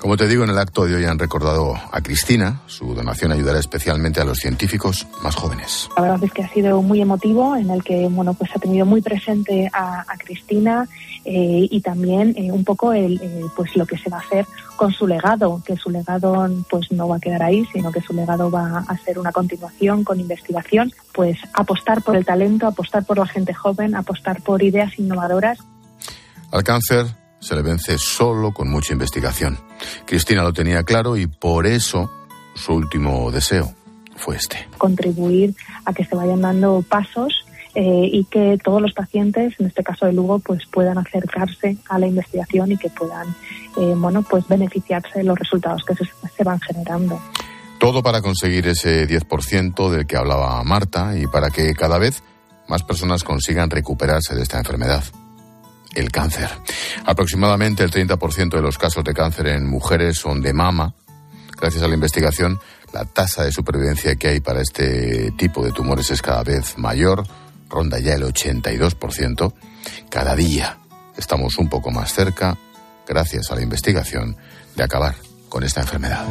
Como 0.00 0.16
te 0.16 0.26
digo, 0.26 0.44
en 0.44 0.50
el 0.50 0.58
acto 0.58 0.86
de 0.86 0.94
hoy 0.94 1.04
han 1.04 1.18
recordado 1.18 1.74
a 1.74 2.00
Cristina. 2.00 2.62
Su 2.64 2.94
donación 2.94 3.32
ayudará 3.32 3.58
especialmente 3.58 4.18
a 4.18 4.24
los 4.24 4.38
científicos 4.38 5.06
más 5.22 5.36
jóvenes. 5.36 5.90
La 5.94 6.02
verdad 6.02 6.24
es 6.24 6.32
que 6.32 6.42
ha 6.42 6.48
sido 6.48 6.80
muy 6.80 7.02
emotivo, 7.02 7.54
en 7.54 7.68
el 7.68 7.84
que 7.84 8.08
bueno 8.08 8.32
pues 8.32 8.50
ha 8.56 8.58
tenido 8.58 8.86
muy 8.86 9.02
presente 9.02 9.68
a, 9.74 10.00
a 10.00 10.16
Cristina 10.16 10.88
eh, 11.26 11.68
y 11.70 11.82
también 11.82 12.34
eh, 12.38 12.50
un 12.50 12.64
poco 12.64 12.94
el 12.94 13.20
eh, 13.22 13.44
pues 13.54 13.76
lo 13.76 13.84
que 13.84 13.98
se 13.98 14.08
va 14.08 14.16
a 14.16 14.20
hacer 14.20 14.46
con 14.76 14.90
su 14.90 15.06
legado, 15.06 15.62
que 15.66 15.76
su 15.76 15.90
legado 15.90 16.48
pues 16.70 16.90
no 16.92 17.06
va 17.06 17.16
a 17.16 17.20
quedar 17.20 17.42
ahí, 17.42 17.66
sino 17.70 17.92
que 17.92 18.00
su 18.00 18.14
legado 18.14 18.50
va 18.50 18.78
a 18.88 18.96
ser 19.04 19.18
una 19.18 19.32
continuación 19.32 20.02
con 20.02 20.18
investigación, 20.18 20.94
pues 21.12 21.36
apostar 21.52 22.00
por 22.00 22.16
el 22.16 22.24
talento, 22.24 22.66
apostar 22.66 23.04
por 23.04 23.18
la 23.18 23.26
gente 23.26 23.52
joven, 23.52 23.94
apostar 23.94 24.40
por 24.40 24.62
ideas 24.62 24.98
innovadoras. 24.98 25.58
Al 26.52 26.64
cáncer 26.64 27.19
se 27.40 27.54
le 27.54 27.62
vence 27.62 27.98
solo 27.98 28.52
con 28.52 28.68
mucha 28.68 28.92
investigación. 28.92 29.58
Cristina 30.06 30.42
lo 30.42 30.52
tenía 30.52 30.82
claro 30.84 31.16
y 31.16 31.26
por 31.26 31.66
eso 31.66 32.10
su 32.54 32.74
último 32.74 33.30
deseo 33.30 33.74
fue 34.16 34.36
este. 34.36 34.68
contribuir 34.76 35.54
a 35.84 35.92
que 35.92 36.04
se 36.04 36.14
vayan 36.14 36.42
dando 36.42 36.84
pasos 36.86 37.44
eh, 37.74 38.08
y 38.12 38.24
que 38.24 38.58
todos 38.62 38.82
los 38.82 38.92
pacientes, 38.92 39.54
en 39.58 39.66
este 39.66 39.82
caso 39.82 40.04
de 40.06 40.12
Lugo, 40.12 40.40
pues 40.40 40.66
puedan 40.70 40.98
acercarse 40.98 41.76
a 41.88 41.98
la 41.98 42.06
investigación 42.06 42.72
y 42.72 42.76
que 42.76 42.90
puedan, 42.90 43.28
eh, 43.78 43.94
bueno, 43.96 44.22
pues 44.22 44.46
beneficiarse 44.48 45.20
de 45.20 45.24
los 45.24 45.38
resultados 45.38 45.82
que 45.84 45.94
se, 45.94 46.04
se 46.36 46.44
van 46.44 46.60
generando. 46.60 47.20
Todo 47.78 48.02
para 48.02 48.20
conseguir 48.20 48.66
ese 48.66 49.08
10% 49.08 49.90
del 49.90 50.06
que 50.06 50.16
hablaba 50.16 50.62
Marta 50.64 51.16
y 51.16 51.26
para 51.26 51.50
que 51.50 51.72
cada 51.74 51.98
vez 51.98 52.22
más 52.68 52.82
personas 52.82 53.24
consigan 53.24 53.70
recuperarse 53.70 54.34
de 54.34 54.42
esta 54.42 54.58
enfermedad. 54.58 55.04
El 55.94 56.10
cáncer. 56.10 56.48
Aproximadamente 57.04 57.82
el 57.82 57.90
30% 57.90 58.50
de 58.50 58.62
los 58.62 58.78
casos 58.78 59.02
de 59.04 59.12
cáncer 59.14 59.48
en 59.48 59.68
mujeres 59.68 60.18
son 60.18 60.40
de 60.40 60.52
mama. 60.52 60.94
Gracias 61.60 61.82
a 61.82 61.88
la 61.88 61.94
investigación, 61.94 62.58
la 62.92 63.04
tasa 63.04 63.44
de 63.44 63.52
supervivencia 63.52 64.16
que 64.16 64.28
hay 64.28 64.40
para 64.40 64.60
este 64.60 65.32
tipo 65.32 65.64
de 65.64 65.72
tumores 65.72 66.10
es 66.10 66.22
cada 66.22 66.42
vez 66.42 66.78
mayor, 66.78 67.24
ronda 67.68 67.98
ya 67.98 68.14
el 68.14 68.22
82%. 68.22 69.52
Cada 70.10 70.34
día 70.34 70.78
estamos 71.16 71.58
un 71.58 71.68
poco 71.68 71.90
más 71.90 72.12
cerca, 72.12 72.56
gracias 73.06 73.50
a 73.50 73.54
la 73.54 73.62
investigación, 73.62 74.36
de 74.76 74.84
acabar 74.84 75.14
con 75.48 75.64
esta 75.64 75.80
enfermedad. 75.80 76.24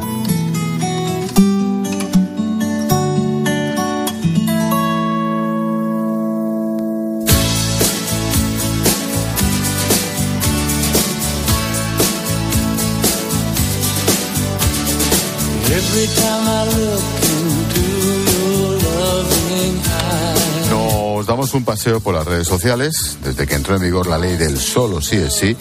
Nos 20.70 21.26
damos 21.26 21.54
un 21.54 21.64
paseo 21.64 22.00
por 22.00 22.14
las 22.14 22.26
redes 22.26 22.46
sociales. 22.46 23.18
Desde 23.24 23.46
que 23.46 23.54
entró 23.54 23.76
en 23.76 23.82
vigor 23.82 24.06
la 24.06 24.18
ley 24.18 24.36
del 24.36 24.58
solo 24.58 25.00
sí 25.00 25.16
es 25.16 25.34
sí, 25.34 25.56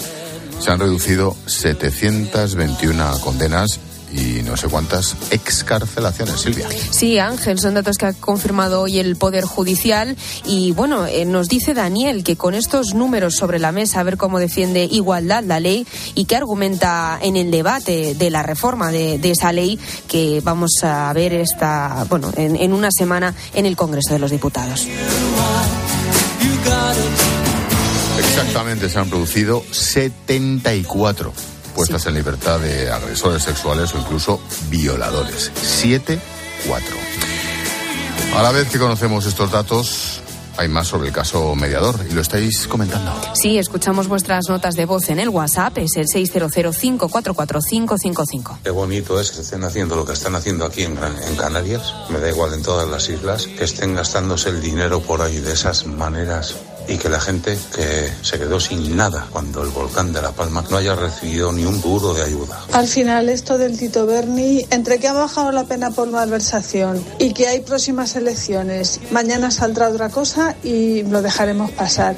se 0.59 0.71
han 0.71 0.79
reducido 0.79 1.35
721 1.45 3.19
condenas 3.21 3.79
y 4.11 4.41
no 4.43 4.57
sé 4.57 4.67
cuántas 4.67 5.15
excarcelaciones, 5.31 6.41
Silvia. 6.41 6.67
Sí, 6.91 7.19
Ángel, 7.19 7.59
son 7.59 7.75
datos 7.75 7.97
que 7.97 8.07
ha 8.07 8.13
confirmado 8.13 8.81
hoy 8.81 8.99
el 8.99 9.15
Poder 9.15 9.45
Judicial. 9.45 10.15
Y 10.45 10.71
bueno, 10.71 11.05
eh, 11.05 11.25
nos 11.25 11.47
dice 11.47 11.73
Daniel 11.73 12.23
que 12.23 12.35
con 12.35 12.55
estos 12.55 12.93
números 12.93 13.35
sobre 13.35 13.59
la 13.59 13.71
mesa, 13.71 13.99
a 13.99 14.03
ver 14.03 14.17
cómo 14.17 14.39
defiende 14.39 14.87
igualdad 14.89 15.43
la 15.43 15.59
ley 15.59 15.85
y 16.15 16.25
que 16.25 16.35
argumenta 16.35 17.19
en 17.21 17.35
el 17.35 17.51
debate 17.51 18.15
de 18.15 18.29
la 18.29 18.43
reforma 18.43 18.91
de, 18.91 19.17
de 19.19 19.31
esa 19.31 19.51
ley 19.51 19.79
que 20.07 20.41
vamos 20.43 20.71
a 20.83 21.11
ver 21.13 21.33
esta, 21.33 22.05
bueno, 22.09 22.31
en, 22.35 22.55
en 22.55 22.73
una 22.73 22.89
semana 22.91 23.33
en 23.53 23.65
el 23.65 23.75
Congreso 23.75 24.13
de 24.13 24.19
los 24.19 24.31
Diputados. 24.31 24.87
Exactamente, 28.19 28.89
se 28.89 28.99
han 28.99 29.09
producido 29.09 29.63
74 29.71 31.58
puestas 31.69 32.05
en 32.05 32.15
libertad 32.15 32.59
de 32.59 32.91
agresores 32.91 33.43
sexuales 33.43 33.93
o 33.93 33.99
incluso 33.99 34.41
violadores. 34.69 35.51
7, 35.61 36.19
4. 36.67 36.95
A 38.35 38.43
la 38.43 38.51
vez 38.51 38.67
que 38.69 38.77
conocemos 38.77 39.25
estos 39.25 39.49
datos, 39.51 40.21
hay 40.57 40.67
más 40.67 40.87
sobre 40.87 41.07
el 41.07 41.13
caso 41.13 41.55
mediador 41.55 41.95
y 42.09 42.13
lo 42.13 42.19
estáis 42.21 42.67
comentando. 42.67 43.13
Sí, 43.33 43.57
escuchamos 43.57 44.09
vuestras 44.09 44.49
notas 44.49 44.75
de 44.75 44.85
voz 44.85 45.09
en 45.09 45.19
el 45.19 45.29
WhatsApp, 45.29 45.77
es 45.77 45.95
el 45.95 46.07
600544555. 46.07 48.57
Qué 48.63 48.69
bonito 48.69 49.19
es 49.19 49.31
que 49.31 49.41
estén 49.41 49.63
haciendo 49.63 49.95
lo 49.95 50.05
que 50.05 50.13
están 50.13 50.35
haciendo 50.35 50.65
aquí 50.65 50.83
en 50.83 50.97
Canarias. 51.37 51.95
Me 52.09 52.19
da 52.19 52.29
igual 52.29 52.53
en 52.53 52.61
todas 52.61 52.87
las 52.89 53.07
islas. 53.07 53.47
Que 53.47 53.63
estén 53.63 53.95
gastándose 53.95 54.49
el 54.49 54.61
dinero 54.61 54.99
por 55.01 55.21
ahí 55.21 55.39
de 55.39 55.53
esas 55.53 55.85
maneras. 55.85 56.55
Y 56.89 56.97
que 56.97 57.07
la 57.07 57.21
gente 57.21 57.57
que 57.73 58.11
se 58.21 58.37
quedó 58.37 58.59
sin 58.59 58.97
nada 58.97 59.27
cuando 59.31 59.63
el 59.63 59.69
volcán 59.69 60.11
de 60.11 60.21
La 60.21 60.31
Palma 60.31 60.63
no 60.69 60.77
haya 60.77 60.95
recibido 60.95 61.51
ni 61.53 61.63
un 61.63 61.79
duro 61.81 62.13
de 62.13 62.23
ayuda. 62.23 62.65
Al 62.73 62.87
final 62.87 63.29
esto 63.29 63.57
del 63.57 63.77
Tito 63.77 64.05
Berni, 64.05 64.65
entre 64.71 64.99
que 64.99 65.07
ha 65.07 65.13
bajado 65.13 65.51
la 65.51 65.65
pena 65.65 65.91
por 65.91 66.09
malversación 66.09 67.03
y 67.19 67.33
que 67.33 67.47
hay 67.47 67.61
próximas 67.61 68.15
elecciones, 68.15 68.99
mañana 69.11 69.51
saldrá 69.51 69.89
otra 69.89 70.09
cosa 70.09 70.55
y 70.63 71.03
lo 71.03 71.21
dejaremos 71.21 71.71
pasar. 71.71 72.15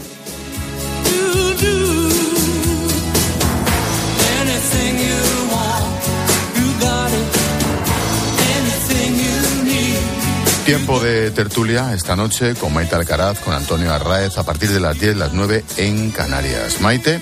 Tiempo 10.72 11.02
de 11.02 11.32
tertulia 11.32 11.94
esta 11.94 12.16
noche 12.16 12.56
con 12.56 12.74
Maite 12.74 12.96
Alcaraz, 12.96 13.42
con 13.42 13.54
Antonio 13.54 13.92
Arraez, 13.92 14.38
a 14.38 14.46
partir 14.46 14.70
de 14.70 14.80
las 14.80 14.98
10, 14.98 15.18
las 15.18 15.34
9 15.34 15.66
en 15.76 16.12
Canarias. 16.12 16.80
Maite 16.80 17.20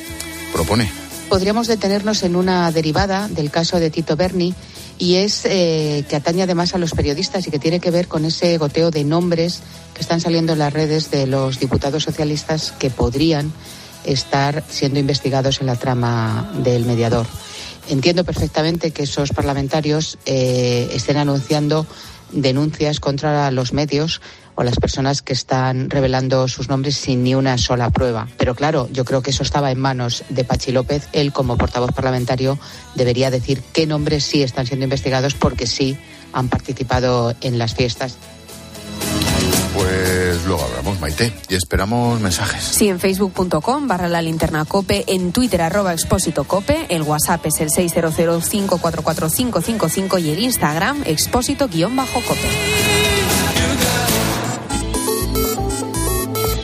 propone. 0.54 0.88
Podríamos 1.30 1.66
detenernos 1.66 2.22
en 2.22 2.36
una 2.36 2.72
derivada 2.72 3.28
del 3.28 3.50
caso 3.50 3.80
de 3.80 3.90
Tito 3.90 4.16
Berni 4.16 4.54
y 5.00 5.16
es 5.16 5.46
eh, 5.46 6.06
que 6.08 6.16
atañe 6.16 6.44
además 6.44 6.76
a 6.76 6.78
los 6.78 6.92
periodistas 6.92 7.48
y 7.48 7.50
que 7.50 7.58
tiene 7.58 7.80
que 7.80 7.90
ver 7.90 8.08
con 8.08 8.24
ese 8.24 8.56
goteo 8.60 8.92
de 8.92 9.04
nombres 9.04 9.62
que 9.96 10.02
están 10.02 10.22
saliendo 10.22 10.54
en 10.54 10.60
las 10.60 10.72
redes 10.72 11.10
de 11.10 11.26
los 11.26 11.60
diputados 11.60 12.04
socialistas 12.04 12.72
que 12.78 12.92
podrían 12.92 13.52
estar 14.04 14.64
siendo 14.70 15.00
investigados 15.00 15.60
en 15.60 15.66
la 15.66 15.76
trama 15.76 16.52
del 16.64 16.86
mediador. 16.86 17.26
Entiendo 17.88 18.24
perfectamente 18.24 18.92
que 18.92 19.04
esos 19.04 19.32
parlamentarios 19.32 20.20
eh, 20.28 20.92
estén 20.94 21.18
anunciando 21.18 21.88
denuncias 22.32 23.00
contra 23.00 23.52
los 23.52 23.74
medios 23.74 24.22
o 24.56 24.64
las 24.64 24.76
personas 24.76 25.22
que 25.22 25.34
están 25.34 25.90
revelando 25.90 26.48
sus 26.48 26.68
nombres 26.68 26.98
sin 26.98 27.24
ni 27.24 27.34
una 27.34 27.58
sola 27.58 27.90
prueba. 27.92 28.28
Pero 28.38 28.56
claro, 28.56 28.90
yo 28.92 29.06
creo 29.06 29.22
que 29.22 29.30
eso 29.30 29.44
estaba 29.44 29.72
en 29.72 29.80
manos 29.80 30.24
de 30.30 30.44
Pachi 30.44 30.72
López. 30.72 31.08
Él, 31.14 31.32
como 31.32 31.58
portavoz 31.58 31.94
parlamentario, 31.94 32.60
debería 32.96 33.32
decir 33.32 33.62
qué 33.74 33.88
nombres 33.88 34.26
sí 34.26 34.44
están 34.44 34.66
siendo 34.66 34.84
investigados 34.84 35.34
porque 35.34 35.66
sí 35.66 35.98
han 36.34 36.50
participado 36.50 37.34
en 37.42 37.58
las 37.58 37.74
fiestas. 37.74 38.18
Pues 39.80 40.46
luego 40.46 40.62
hablamos, 40.62 41.00
Maite, 41.00 41.34
y 41.48 41.56
esperamos 41.56 42.20
mensajes. 42.20 42.62
Sí, 42.62 42.90
en 42.90 43.00
facebook.com 43.00 43.88
barra 43.88 44.10
la 44.10 44.22
linterna 44.22 44.66
cope, 44.66 45.06
en 45.08 45.32
twitter 45.32 45.62
arroba 45.62 45.94
expósito 45.94 46.44
cope, 46.44 46.86
el 46.90 47.04
whatsapp 47.04 47.46
es 47.46 47.62
el 47.62 47.70
600544555 47.70 50.22
y 50.22 50.32
el 50.32 50.40
instagram 50.40 51.02
expósito 51.06 51.70
guion 51.70 51.96
bajo 51.96 52.20
cope. 52.28 52.50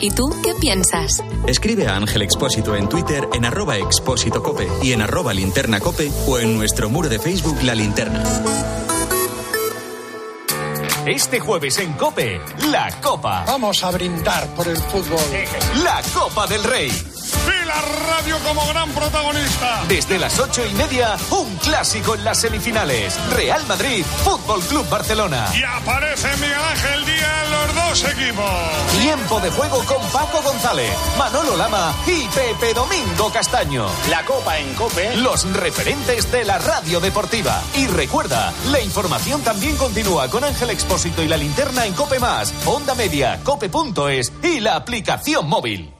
¿Y 0.02 0.10
tú 0.10 0.28
qué 0.44 0.52
piensas? 0.60 1.24
Escribe 1.46 1.86
a 1.86 1.96
Ángel 1.96 2.20
Expósito 2.20 2.76
en 2.76 2.90
Twitter 2.90 3.26
en 3.32 3.46
arroba 3.46 3.78
expósito 3.78 4.42
cope 4.42 4.68
y 4.82 4.92
en 4.92 5.00
arroba 5.00 5.32
linterna 5.32 5.80
cope 5.80 6.12
o 6.26 6.38
en 6.38 6.54
nuestro 6.54 6.90
muro 6.90 7.08
de 7.08 7.18
Facebook 7.18 7.56
La 7.62 7.74
Linterna. 7.74 8.22
Este 11.06 11.38
jueves 11.38 11.78
en 11.78 11.92
Cope, 11.92 12.40
la 12.68 12.90
Copa. 13.00 13.44
Vamos 13.46 13.84
a 13.84 13.92
brindar 13.92 14.44
por 14.56 14.66
el 14.66 14.76
fútbol. 14.76 15.20
La 15.84 16.02
Copa 16.12 16.48
del 16.48 16.64
Rey. 16.64 17.15
La 17.66 17.82
radio 17.82 18.38
como 18.44 18.64
gran 18.68 18.88
protagonista. 18.92 19.82
Desde 19.88 20.20
las 20.20 20.38
ocho 20.38 20.64
y 20.64 20.72
media, 20.74 21.16
un 21.30 21.56
clásico 21.56 22.14
en 22.14 22.22
las 22.22 22.38
semifinales. 22.40 23.18
Real 23.34 23.66
Madrid, 23.66 24.04
Fútbol 24.24 24.60
Club 24.62 24.88
Barcelona. 24.88 25.48
Y 25.52 25.64
aparece 25.64 26.28
Miguel 26.36 26.60
Ángel 26.60 27.04
Díaz 27.04 27.44
en 27.44 27.50
los 27.50 27.74
dos 27.74 28.04
equipos. 28.04 28.50
Tiempo 29.00 29.40
de 29.40 29.50
juego 29.50 29.84
con 29.84 30.00
Paco 30.10 30.42
González, 30.42 30.92
Manolo 31.18 31.56
Lama 31.56 31.92
y 32.06 32.28
Pepe 32.28 32.72
Domingo 32.72 33.32
Castaño. 33.32 33.86
La 34.10 34.24
Copa 34.24 34.58
en 34.58 34.72
Cope. 34.74 35.16
Los 35.16 35.44
referentes 35.52 36.30
de 36.30 36.44
la 36.44 36.58
radio 36.58 37.00
deportiva. 37.00 37.60
Y 37.74 37.88
recuerda, 37.88 38.52
la 38.70 38.80
información 38.80 39.42
también 39.42 39.76
continúa 39.76 40.28
con 40.30 40.44
Ángel 40.44 40.70
Expósito 40.70 41.20
y 41.20 41.28
la 41.28 41.36
linterna 41.36 41.84
en 41.84 41.94
Cope 41.94 42.20
Más, 42.20 42.54
Onda 42.64 42.94
Media, 42.94 43.40
Cope.es 43.42 44.32
y 44.44 44.60
la 44.60 44.76
aplicación 44.76 45.48
móvil. 45.48 45.95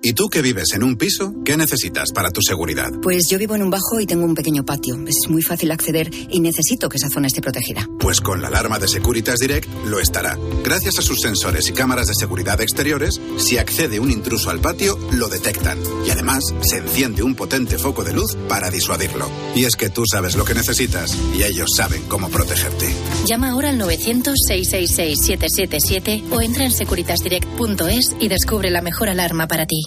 ¿Y 0.00 0.12
tú 0.12 0.28
que 0.28 0.42
vives 0.42 0.74
en 0.74 0.84
un 0.84 0.94
piso? 0.96 1.34
¿Qué 1.44 1.56
necesitas 1.56 2.12
para 2.12 2.30
tu 2.30 2.40
seguridad? 2.40 2.92
Pues 3.02 3.28
yo 3.28 3.36
vivo 3.36 3.56
en 3.56 3.64
un 3.64 3.70
bajo 3.70 3.98
y 3.98 4.06
tengo 4.06 4.24
un 4.24 4.36
pequeño 4.36 4.64
patio. 4.64 4.96
Es 5.08 5.28
muy 5.28 5.42
fácil 5.42 5.72
acceder 5.72 6.08
y 6.30 6.38
necesito 6.38 6.88
que 6.88 6.98
esa 6.98 7.08
zona 7.08 7.26
esté 7.26 7.40
protegida. 7.40 7.84
Pues 7.98 8.20
con 8.20 8.40
la 8.40 8.46
alarma 8.46 8.78
de 8.78 8.86
Securitas 8.86 9.40
Direct 9.40 9.68
lo 9.86 9.98
estará. 9.98 10.38
Gracias 10.62 11.00
a 11.00 11.02
sus 11.02 11.20
sensores 11.20 11.68
y 11.68 11.72
cámaras 11.72 12.06
de 12.06 12.14
seguridad 12.14 12.60
exteriores, 12.60 13.20
si 13.38 13.58
accede 13.58 13.98
un 13.98 14.12
intruso 14.12 14.50
al 14.50 14.60
patio, 14.60 14.96
lo 15.10 15.26
detectan. 15.26 15.80
Además, 16.28 16.44
se 16.60 16.76
enciende 16.76 17.22
un 17.22 17.34
potente 17.34 17.78
foco 17.78 18.04
de 18.04 18.12
luz 18.12 18.36
para 18.48 18.68
disuadirlo. 18.70 19.30
Y 19.54 19.64
es 19.64 19.76
que 19.76 19.88
tú 19.88 20.02
sabes 20.10 20.34
lo 20.36 20.44
que 20.44 20.52
necesitas 20.54 21.16
y 21.34 21.42
ellos 21.42 21.70
saben 21.74 22.02
cómo 22.06 22.28
protegerte. 22.28 22.86
Llama 23.26 23.48
ahora 23.50 23.70
al 23.70 23.80
900-666-777 23.80 26.30
o 26.30 26.42
entra 26.42 26.64
en 26.64 26.72
securitasdirect.es 26.72 28.14
y 28.20 28.28
descubre 28.28 28.68
la 28.70 28.82
mejor 28.82 29.08
alarma 29.08 29.48
para 29.48 29.64
ti. 29.64 29.86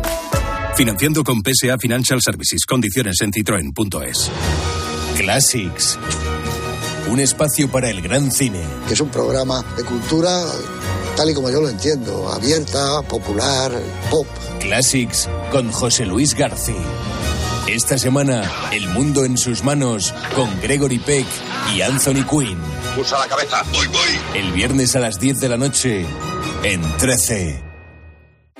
Financiando 0.81 1.23
con 1.23 1.43
PSA 1.43 1.77
Financial 1.77 2.19
Services. 2.19 2.65
Condiciones 2.65 3.21
en 3.21 3.31
citroen.es. 3.31 4.31
Classics. 5.15 5.99
Un 7.07 7.19
espacio 7.19 7.69
para 7.69 7.91
el 7.91 8.01
gran 8.01 8.31
cine. 8.31 8.63
que 8.87 8.95
es 8.95 8.99
un 8.99 9.09
programa 9.09 9.63
de 9.77 9.83
cultura 9.83 10.43
tal 11.15 11.29
y 11.29 11.35
como 11.35 11.51
yo 11.51 11.61
lo 11.61 11.69
entiendo, 11.69 12.33
abierta, 12.33 13.03
popular, 13.03 13.71
pop. 14.09 14.25
Classics 14.59 15.29
con 15.51 15.71
José 15.71 16.07
Luis 16.07 16.33
García. 16.33 16.73
Esta 17.67 17.99
semana, 17.99 18.51
El 18.71 18.89
mundo 18.89 19.23
en 19.23 19.37
sus 19.37 19.63
manos 19.63 20.15
con 20.35 20.49
Gregory 20.61 20.97
Peck 20.97 21.27
y 21.75 21.81
Anthony 21.81 22.25
Quinn. 22.27 22.57
Pulsa 22.95 23.19
la 23.19 23.27
cabeza. 23.27 23.63
Voy, 23.71 23.85
voy. 23.85 24.41
El 24.41 24.51
viernes 24.53 24.95
a 24.95 24.99
las 24.99 25.19
10 25.19 25.41
de 25.41 25.47
la 25.49 25.57
noche 25.57 26.07
en 26.63 26.81
13. 26.97 27.70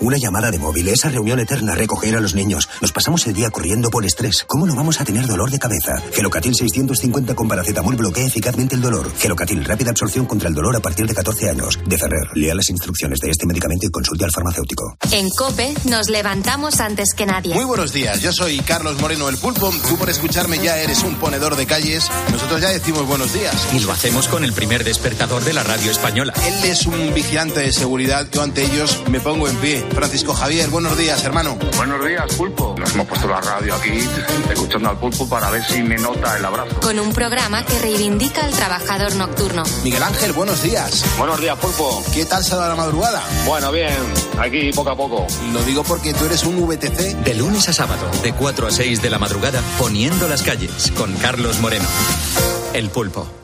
Una 0.02 0.18
llamada 0.18 0.50
de 0.50 0.58
móvil, 0.58 0.88
esa 0.88 1.10
reunión 1.10 1.40
eterna, 1.40 1.76
recoger 1.76 2.16
a 2.16 2.20
los 2.20 2.34
niños. 2.34 2.68
Nos 2.82 2.92
pasamos 2.92 3.28
el 3.28 3.36
día 3.36 3.52
corriendo 3.52 3.92
por 3.92 4.04
estrés. 4.04 4.44
¿Cómo 4.48 4.66
no 4.66 4.74
vamos 4.74 5.00
a 5.00 5.06
tener 5.06 5.28
dolor 5.28 5.52
de 5.52 5.60
cabeza? 5.60 6.02
Gelocatil 6.12 6.56
650 6.56 7.36
con 7.36 7.48
paracetamol 7.48 7.96
bloquea 7.96 8.26
eficazmente 8.26 8.74
el 8.74 8.82
dolor. 8.82 9.12
Gelocatil, 9.20 9.64
rápida 9.64 9.92
absorción 9.92 10.26
contra 10.26 10.50
el 10.50 10.56
dolor 10.56 10.76
a 10.76 10.80
partir 10.80 11.06
de 11.06 11.14
14 11.14 11.52
años. 11.52 11.80
De 11.86 12.00
Ferrer, 12.00 12.28
lea 12.34 12.56
las 12.56 12.72
instrucciones 12.72 13.20
de 13.20 13.30
este 13.30 13.46
medicamento 13.46 13.86
y 13.86 13.92
consulte 13.92 14.26
al 14.26 14.32
farmacéutico. 14.32 14.98
En 15.12 15.30
Cope 15.30 15.76
nos 15.88 16.10
levantamos 16.10 16.80
antes 16.80 17.14
que 17.14 17.28
nadie. 17.28 17.54
Muy 17.54 17.66
buenos 17.66 17.94
días, 17.94 18.22
yo 18.22 18.34
soy 18.34 18.58
Carlos 18.62 19.00
Moreno 19.00 19.30
el 19.30 19.38
Pulpo. 19.38 19.72
Tú 19.88 19.98
por 19.98 20.10
escucharme 20.10 20.58
ya 20.58 20.80
eres 20.80 21.04
un 21.04 21.14
ponedor 21.18 21.56
de 21.56 21.68
calles. 21.68 22.10
Nosotros 22.32 22.60
ya 22.60 22.70
decimos 22.70 23.06
buenos 23.06 23.34
días. 23.34 23.56
Y 23.76 23.80
lo 23.82 23.92
hacemos 23.92 24.28
con 24.28 24.44
el 24.46 24.54
primer 24.54 24.84
despertador 24.84 25.44
de 25.44 25.54
la 25.54 25.62
radio 25.62 25.92
española. 25.92 26.34
Él 26.44 26.72
es 26.72 26.88
un 26.88 27.14
vigilante 27.14 27.60
de 27.60 27.72
seguridad. 27.72 28.28
Yo 28.32 28.42
ante 28.42 28.64
ellos 28.64 29.04
me 29.08 29.20
pongo 29.20 29.48
en 29.48 29.58
pie. 29.58 29.91
Francisco 29.94 30.34
Javier, 30.34 30.70
buenos 30.70 30.98
días, 30.98 31.24
hermano. 31.24 31.58
Buenos 31.78 32.06
días, 32.06 32.36
Pulpo. 32.36 32.76
Nos 32.78 32.94
hemos 32.94 33.08
puesto 33.08 33.28
la 33.28 33.42
radio 33.42 33.76
aquí, 33.76 34.00
escuchando 34.50 34.90
al 34.90 35.00
Pulpo 35.00 35.28
para 35.28 35.50
ver 35.50 35.64
si 35.66 35.84
me 35.84 35.98
nota 35.98 36.38
el 36.38 36.46
abrazo. 36.46 36.80
Con 36.80 37.00
un 37.00 37.14
programa 37.14 37.66
que 37.66 37.78
reivindica 37.80 38.44
al 38.44 38.52
trabajador 38.52 39.16
nocturno. 39.16 39.64
Miguel 39.84 40.04
Ángel, 40.04 40.34
buenos 40.34 40.62
días. 40.64 41.06
Buenos 41.18 41.40
días, 41.40 41.58
Pulpo. 41.58 42.04
¿Qué 42.14 42.26
tal 42.26 42.44
se 42.44 42.56
va 42.56 42.68
la 42.70 42.76
madrugada? 42.76 43.22
Bueno, 43.46 43.72
bien, 43.72 43.98
aquí 44.40 44.72
poco 44.74 44.92
a 44.92 44.96
poco. 44.96 45.28
Lo 45.52 45.64
digo 45.64 45.84
porque 45.84 46.14
tú 46.14 46.26
eres 46.26 46.44
un 46.44 46.68
VTC. 46.68 47.24
De 47.24 47.34
lunes 47.34 47.68
a 47.70 47.74
sábado, 47.74 48.10
de 48.24 48.34
4 48.34 48.68
a 48.68 48.72
6 48.72 49.02
de 49.02 49.10
la 49.10 49.20
madrugada, 49.20 49.62
poniendo 49.78 50.28
las 50.28 50.44
calles, 50.44 50.92
con 50.98 51.14
Carlos 51.18 51.60
Moreno. 51.60 51.86
El 52.74 52.90
pulpo. 52.90 53.41